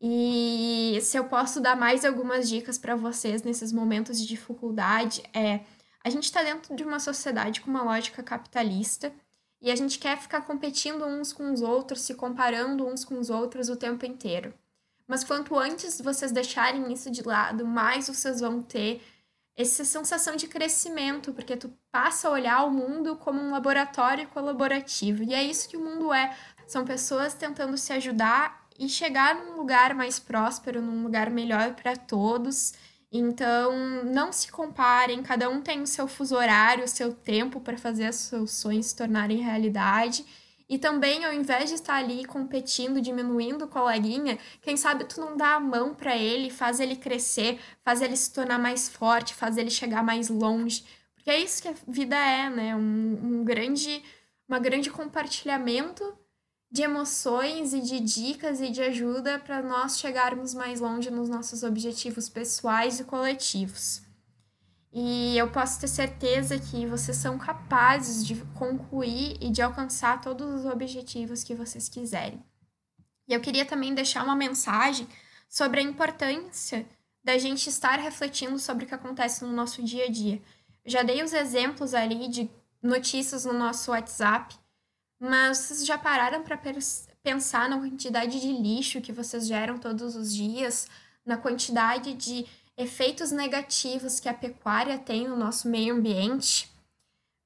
E 0.00 0.98
se 1.02 1.16
eu 1.16 1.24
posso 1.24 1.60
dar 1.60 1.76
mais 1.76 2.04
algumas 2.04 2.48
dicas 2.48 2.78
para 2.78 2.94
vocês 2.94 3.42
nesses 3.42 3.72
momentos 3.72 4.20
de 4.20 4.26
dificuldade, 4.26 5.22
é 5.32 5.60
a 6.04 6.10
gente 6.10 6.24
está 6.24 6.42
dentro 6.42 6.76
de 6.76 6.84
uma 6.84 7.00
sociedade 7.00 7.60
com 7.60 7.70
uma 7.70 7.82
lógica 7.82 8.22
capitalista 8.22 9.12
e 9.60 9.70
a 9.70 9.74
gente 9.74 9.98
quer 9.98 10.16
ficar 10.18 10.42
competindo 10.42 11.04
uns 11.04 11.32
com 11.32 11.52
os 11.52 11.62
outros, 11.62 12.02
se 12.02 12.14
comparando 12.14 12.86
uns 12.86 13.04
com 13.04 13.18
os 13.18 13.30
outros 13.30 13.68
o 13.68 13.76
tempo 13.76 14.06
inteiro. 14.06 14.54
Mas 15.08 15.24
quanto 15.24 15.56
antes 15.56 16.00
vocês 16.00 16.30
deixarem 16.30 16.92
isso 16.92 17.10
de 17.10 17.22
lado, 17.22 17.66
mais 17.66 18.08
vocês 18.08 18.40
vão 18.40 18.62
ter 18.62 19.02
essa 19.56 19.84
sensação 19.84 20.36
de 20.36 20.46
crescimento, 20.46 21.32
porque 21.32 21.56
tu 21.56 21.72
passa 21.90 22.28
a 22.28 22.30
olhar 22.30 22.64
o 22.64 22.70
mundo 22.70 23.16
como 23.16 23.40
um 23.40 23.50
laboratório 23.50 24.28
colaborativo. 24.28 25.22
E 25.22 25.34
é 25.34 25.42
isso 25.42 25.68
que 25.68 25.76
o 25.76 25.84
mundo 25.84 26.12
é. 26.12 26.36
São 26.66 26.84
pessoas 26.84 27.32
tentando 27.32 27.78
se 27.78 27.92
ajudar 27.92 28.66
e 28.78 28.88
chegar 28.88 29.34
num 29.34 29.56
lugar 29.56 29.94
mais 29.94 30.18
próspero, 30.18 30.82
num 30.82 31.02
lugar 31.02 31.30
melhor 31.30 31.74
para 31.74 31.96
todos. 31.96 32.74
Então, 33.10 34.04
não 34.04 34.30
se 34.30 34.50
comparem, 34.50 35.22
cada 35.22 35.48
um 35.48 35.62
tem 35.62 35.80
o 35.80 35.86
seu 35.86 36.06
fuso 36.06 36.36
horário, 36.36 36.84
o 36.84 36.88
seu 36.88 37.14
tempo 37.14 37.60
para 37.60 37.78
fazer 37.78 38.10
os 38.10 38.16
seus 38.16 38.50
sonhos 38.50 38.86
se 38.86 38.96
tornarem 38.96 39.38
realidade. 39.38 40.24
E 40.68 40.78
também, 40.78 41.24
ao 41.24 41.32
invés 41.32 41.68
de 41.68 41.76
estar 41.76 41.94
ali 41.94 42.24
competindo, 42.24 43.00
diminuindo 43.00 43.66
o 43.66 43.68
coleguinha, 43.68 44.36
quem 44.60 44.76
sabe 44.76 45.04
tu 45.04 45.20
não 45.20 45.36
dá 45.36 45.54
a 45.54 45.60
mão 45.60 45.94
para 45.94 46.16
ele, 46.16 46.50
faz 46.50 46.80
ele 46.80 46.96
crescer, 46.96 47.60
faz 47.84 48.02
ele 48.02 48.16
se 48.16 48.32
tornar 48.32 48.58
mais 48.58 48.88
forte, 48.88 49.34
faz 49.34 49.56
ele 49.56 49.70
chegar 49.70 50.02
mais 50.02 50.28
longe. 50.28 50.84
Porque 51.14 51.30
é 51.30 51.38
isso 51.38 51.62
que 51.62 51.68
a 51.68 51.74
vida 51.86 52.16
é, 52.16 52.50
né? 52.50 52.74
Um, 52.74 53.40
um 53.40 53.44
grande, 53.44 54.02
uma 54.48 54.58
grande 54.58 54.90
compartilhamento 54.90 56.16
de 56.70 56.82
emoções 56.82 57.72
e 57.72 57.80
de 57.80 58.00
dicas 58.00 58.60
e 58.60 58.68
de 58.68 58.82
ajuda 58.82 59.38
para 59.38 59.62
nós 59.62 59.98
chegarmos 59.98 60.52
mais 60.52 60.80
longe 60.80 61.10
nos 61.10 61.28
nossos 61.28 61.62
objetivos 61.62 62.28
pessoais 62.28 62.98
e 62.98 63.04
coletivos. 63.04 64.05
E 64.98 65.36
eu 65.36 65.50
posso 65.50 65.78
ter 65.78 65.88
certeza 65.88 66.58
que 66.58 66.86
vocês 66.86 67.18
são 67.18 67.36
capazes 67.36 68.26
de 68.26 68.34
concluir 68.54 69.36
e 69.42 69.50
de 69.50 69.60
alcançar 69.60 70.22
todos 70.22 70.48
os 70.54 70.64
objetivos 70.64 71.44
que 71.44 71.54
vocês 71.54 71.86
quiserem. 71.86 72.42
E 73.28 73.34
eu 73.34 73.40
queria 73.42 73.66
também 73.66 73.94
deixar 73.94 74.24
uma 74.24 74.34
mensagem 74.34 75.06
sobre 75.50 75.80
a 75.80 75.82
importância 75.82 76.86
da 77.22 77.36
gente 77.36 77.68
estar 77.68 77.98
refletindo 77.98 78.58
sobre 78.58 78.86
o 78.86 78.88
que 78.88 78.94
acontece 78.94 79.44
no 79.44 79.52
nosso 79.52 79.82
dia 79.82 80.06
a 80.06 80.10
dia. 80.10 80.40
Já 80.86 81.02
dei 81.02 81.22
os 81.22 81.34
exemplos 81.34 81.92
ali 81.92 82.26
de 82.26 82.50
notícias 82.82 83.44
no 83.44 83.52
nosso 83.52 83.90
WhatsApp, 83.90 84.56
mas 85.20 85.58
vocês 85.58 85.84
já 85.84 85.98
pararam 85.98 86.42
para 86.42 86.58
pensar 87.22 87.68
na 87.68 87.78
quantidade 87.78 88.40
de 88.40 88.50
lixo 88.50 89.02
que 89.02 89.12
vocês 89.12 89.46
geram 89.46 89.76
todos 89.76 90.16
os 90.16 90.34
dias, 90.34 90.88
na 91.22 91.36
quantidade 91.36 92.14
de 92.14 92.46
efeitos 92.76 93.30
negativos 93.30 94.20
que 94.20 94.28
a 94.28 94.34
pecuária 94.34 94.98
tem 94.98 95.26
no 95.26 95.36
nosso 95.36 95.68
meio 95.68 95.94
ambiente? 95.94 96.70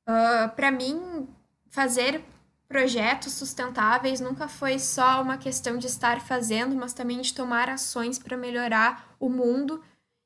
Uh, 0.09 0.49
para 0.57 0.71
mim, 0.71 1.29
fazer 1.69 2.23
projetos 2.67 3.33
sustentáveis 3.33 4.21
nunca 4.21 4.47
foi 4.49 4.79
só 4.79 5.21
uma 5.21 5.37
questão 5.37 5.77
de 5.77 5.87
estar 5.87 6.21
fazendo, 6.21 6.75
mas 6.77 6.93
também 6.93 7.21
de 7.21 7.35
tomar 7.35 7.69
ações 7.69 8.19
para 8.19 8.37
melhorar 8.37 9.15
o 9.19 9.29
mundo 9.29 9.83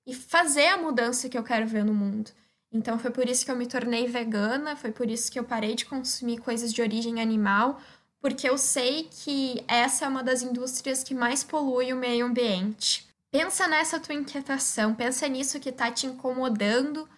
e 0.07 0.14
fazer 0.14 0.69
a 0.69 0.77
mudança 0.77 1.29
que 1.29 1.38
eu 1.38 1.43
quero 1.43 1.67
ver 1.67 1.85
no 1.85 1.95
mundo. 1.95 2.31
Então 2.71 2.99
foi 2.99 3.11
por 3.11 3.29
isso 3.29 3.45
que 3.45 3.51
eu 3.51 3.57
me 3.57 3.67
tornei 3.67 4.07
vegana, 4.07 4.77
foi 4.77 4.90
por 4.90 5.09
isso 5.09 5.31
que 5.31 5.38
eu 5.38 5.45
parei 5.45 5.75
de 5.75 5.87
consumir 5.87 6.38
coisas 6.38 6.73
de 6.73 6.83
origem 6.83 7.21
animal, 7.21 7.81
porque 8.21 8.49
eu 8.49 8.59
sei 8.59 9.09
que 9.11 9.64
essa 9.69 10.05
é 10.05 10.09
uma 10.09 10.23
das 10.23 10.43
indústrias 10.43 11.03
que 11.03 11.14
mais 11.14 11.45
polui 11.45 11.93
o 11.93 11.97
meio 11.97 12.27
ambiente. 12.27 13.09
Pensa 13.35 13.66
nessa 13.66 13.99
tua 13.99 14.14
inquietação, 14.14 14.94
pensa 14.94 15.27
nisso 15.27 15.59
que 15.59 15.70
está 15.70 15.90
te 15.90 16.07
incomodando, 16.07 17.09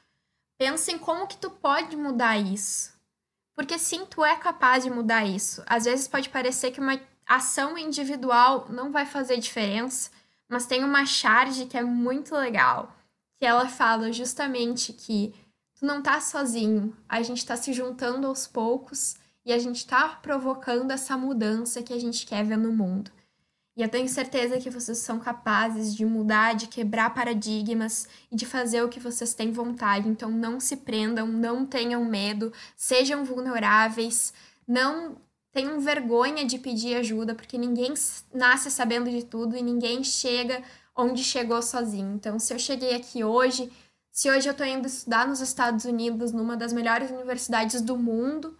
pensa 0.57 0.91
em 0.91 0.97
como 0.99 1.27
que 1.27 1.37
tu 1.37 1.51
pode 1.51 1.95
mudar 1.95 2.39
isso. 2.39 2.95
Porque 3.55 3.79
sim, 3.79 4.07
tu 4.07 4.25
é 4.25 4.35
capaz 4.35 4.83
de 4.83 4.89
mudar 4.89 5.27
isso. 5.27 5.63
Às 5.67 5.85
vezes 5.85 6.09
pode 6.09 6.31
parecer 6.31 6.71
que 6.71 6.81
uma 6.81 6.99
ação 7.27 7.77
individual 7.77 8.67
não 8.71 8.91
vai 8.91 9.05
fazer 9.05 9.37
diferença, 9.37 10.11
mas 10.49 10.65
tem 10.65 10.83
uma 10.83 11.05
charge 11.05 11.67
que 11.67 11.77
é 11.77 11.83
muito 11.83 12.35
legal, 12.35 12.97
que 13.39 13.45
ela 13.45 13.69
fala 13.69 14.11
justamente 14.11 14.95
que 14.95 15.35
tu 15.75 15.85
não 15.85 16.01
tá 16.01 16.19
sozinho, 16.19 16.97
a 17.07 17.21
gente 17.21 17.45
tá 17.45 17.59
se 17.59 17.75
juntando 17.75 18.27
aos 18.27 18.47
poucos 18.47 19.17
e 19.45 19.53
a 19.53 19.59
gente 19.59 19.87
tá 19.87 20.19
provocando 20.23 20.93
essa 20.93 21.15
mudança 21.15 21.83
que 21.83 21.93
a 21.93 22.01
gente 22.01 22.25
quer 22.25 22.43
ver 22.43 22.57
no 22.57 22.73
mundo. 22.73 23.11
E 23.77 23.83
eu 23.83 23.89
tenho 23.89 24.09
certeza 24.09 24.59
que 24.59 24.71
vocês 24.71 24.99
são 24.99 25.19
capazes 25.19 25.95
de 25.95 26.05
mudar, 26.07 26.55
de 26.55 26.67
quebrar 26.67 27.13
paradigmas 27.13 28.09
e 28.33 28.35
de 28.35 28.47
fazer 28.47 28.83
o 28.83 28.89
que 28.89 28.99
vocês 28.99 29.35
têm 29.35 29.53
vontade. 29.53 30.09
Então 30.09 30.31
não 30.31 30.59
se 30.59 30.79
prendam, 30.79 31.27
não 31.27 31.67
tenham 31.67 32.03
medo, 32.05 32.51
sejam 32.75 33.23
vulneráveis, 33.23 34.33
não 34.67 35.17
tenham 35.53 35.79
vergonha 35.79 36.45
de 36.45 36.59
pedir 36.59 36.97
ajuda, 36.97 37.35
porque 37.35 37.59
ninguém 37.59 37.93
nasce 38.33 38.71
sabendo 38.71 39.11
de 39.11 39.25
tudo 39.25 39.57
e 39.57 39.63
ninguém 39.63 40.03
chega 40.03 40.63
onde 40.95 41.23
chegou 41.23 41.61
sozinho. 41.61 42.15
Então, 42.15 42.39
se 42.39 42.55
eu 42.55 42.59
cheguei 42.59 42.95
aqui 42.95 43.23
hoje, 43.23 43.71
se 44.11 44.31
hoje 44.31 44.49
eu 44.49 44.53
estou 44.53 44.67
indo 44.67 44.87
estudar 44.87 45.29
nos 45.29 45.41
Estados 45.41 45.85
Unidos, 45.85 46.33
numa 46.33 46.57
das 46.57 46.73
melhores 46.73 47.11
universidades 47.11 47.83
do 47.83 47.99
mundo, 47.99 48.57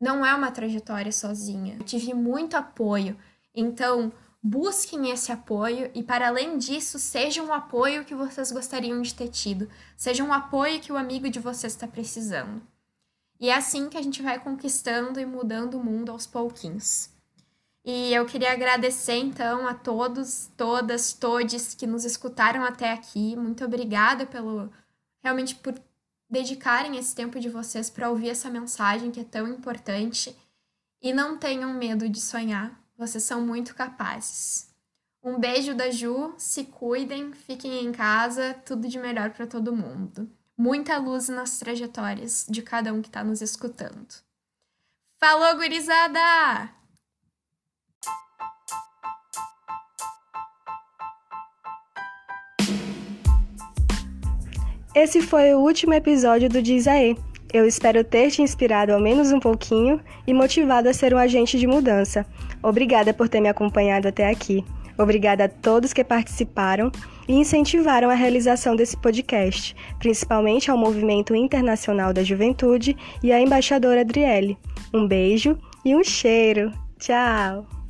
não 0.00 0.24
é 0.24 0.34
uma 0.34 0.50
trajetória 0.50 1.12
sozinha. 1.12 1.76
Eu 1.78 1.84
tive 1.84 2.14
muito 2.14 2.56
apoio. 2.56 3.16
Então, 3.54 4.12
busquem 4.42 5.10
esse 5.10 5.30
apoio 5.30 5.90
e, 5.94 6.02
para 6.02 6.28
além 6.28 6.58
disso, 6.58 6.98
seja 6.98 7.42
um 7.42 7.52
apoio 7.52 8.04
que 8.04 8.14
vocês 8.14 8.50
gostariam 8.50 9.00
de 9.02 9.14
ter 9.14 9.28
tido, 9.28 9.68
seja 9.96 10.24
um 10.24 10.32
apoio 10.32 10.80
que 10.80 10.92
o 10.92 10.96
amigo 10.96 11.30
de 11.30 11.38
vocês 11.38 11.72
está 11.72 11.86
precisando. 11.86 12.62
E 13.38 13.50
é 13.50 13.54
assim 13.54 13.88
que 13.88 13.98
a 13.98 14.02
gente 14.02 14.22
vai 14.22 14.38
conquistando 14.38 15.18
e 15.18 15.26
mudando 15.26 15.74
o 15.74 15.84
mundo 15.84 16.12
aos 16.12 16.26
pouquinhos. 16.26 17.10
E 17.84 18.14
eu 18.14 18.24
queria 18.24 18.52
agradecer 18.52 19.16
então 19.16 19.66
a 19.66 19.74
todos, 19.74 20.48
todas, 20.56 21.12
todes 21.12 21.74
que 21.74 21.86
nos 21.86 22.04
escutaram 22.04 22.64
até 22.64 22.92
aqui. 22.92 23.34
Muito 23.34 23.64
obrigada 23.64 24.24
pelo 24.24 24.70
realmente 25.20 25.56
por 25.56 25.74
dedicarem 26.30 26.96
esse 26.96 27.14
tempo 27.14 27.40
de 27.40 27.48
vocês 27.48 27.90
para 27.90 28.08
ouvir 28.08 28.30
essa 28.30 28.48
mensagem 28.48 29.10
que 29.10 29.20
é 29.20 29.24
tão 29.24 29.48
importante. 29.48 30.36
E 31.00 31.12
não 31.12 31.36
tenham 31.36 31.74
medo 31.74 32.08
de 32.08 32.20
sonhar, 32.20 32.80
vocês 33.06 33.24
são 33.24 33.44
muito 33.44 33.74
capazes. 33.74 34.70
Um 35.24 35.38
beijo 35.38 35.74
da 35.74 35.90
Ju, 35.90 36.34
se 36.38 36.64
cuidem, 36.64 37.32
fiquem 37.32 37.84
em 37.84 37.90
casa, 37.90 38.54
tudo 38.64 38.88
de 38.88 38.98
melhor 38.98 39.30
para 39.30 39.46
todo 39.46 39.74
mundo. 39.74 40.30
Muita 40.56 40.98
luz 40.98 41.28
nas 41.28 41.58
trajetórias 41.58 42.46
de 42.48 42.62
cada 42.62 42.92
um 42.92 43.02
que 43.02 43.08
está 43.08 43.24
nos 43.24 43.40
escutando. 43.40 44.06
Falou, 45.20 45.56
gurizada! 45.56 46.70
Esse 54.94 55.22
foi 55.22 55.54
o 55.54 55.60
último 55.60 55.94
episódio 55.94 56.48
do 56.48 56.62
Diz 56.62 56.86
Aê. 56.86 57.16
Eu 57.52 57.66
espero 57.66 58.04
ter 58.04 58.30
te 58.30 58.42
inspirado 58.42 58.92
ao 58.92 59.00
menos 59.00 59.32
um 59.32 59.40
pouquinho 59.40 60.00
e 60.26 60.32
motivado 60.32 60.88
a 60.88 60.94
ser 60.94 61.12
um 61.12 61.18
agente 61.18 61.58
de 61.58 61.66
mudança. 61.66 62.26
Obrigada 62.62 63.12
por 63.12 63.28
ter 63.28 63.40
me 63.40 63.48
acompanhado 63.48 64.08
até 64.08 64.28
aqui. 64.28 64.64
Obrigada 64.96 65.44
a 65.44 65.48
todos 65.48 65.92
que 65.92 66.04
participaram 66.04 66.92
e 67.26 67.34
incentivaram 67.34 68.10
a 68.10 68.14
realização 68.14 68.76
desse 68.76 68.96
podcast, 68.96 69.74
principalmente 69.98 70.70
ao 70.70 70.76
Movimento 70.76 71.34
Internacional 71.34 72.12
da 72.12 72.22
Juventude 72.22 72.96
e 73.22 73.32
à 73.32 73.40
embaixadora 73.40 74.02
Adriele. 74.02 74.56
Um 74.92 75.06
beijo 75.06 75.58
e 75.84 75.94
um 75.96 76.04
cheiro. 76.04 76.70
Tchau! 76.98 77.81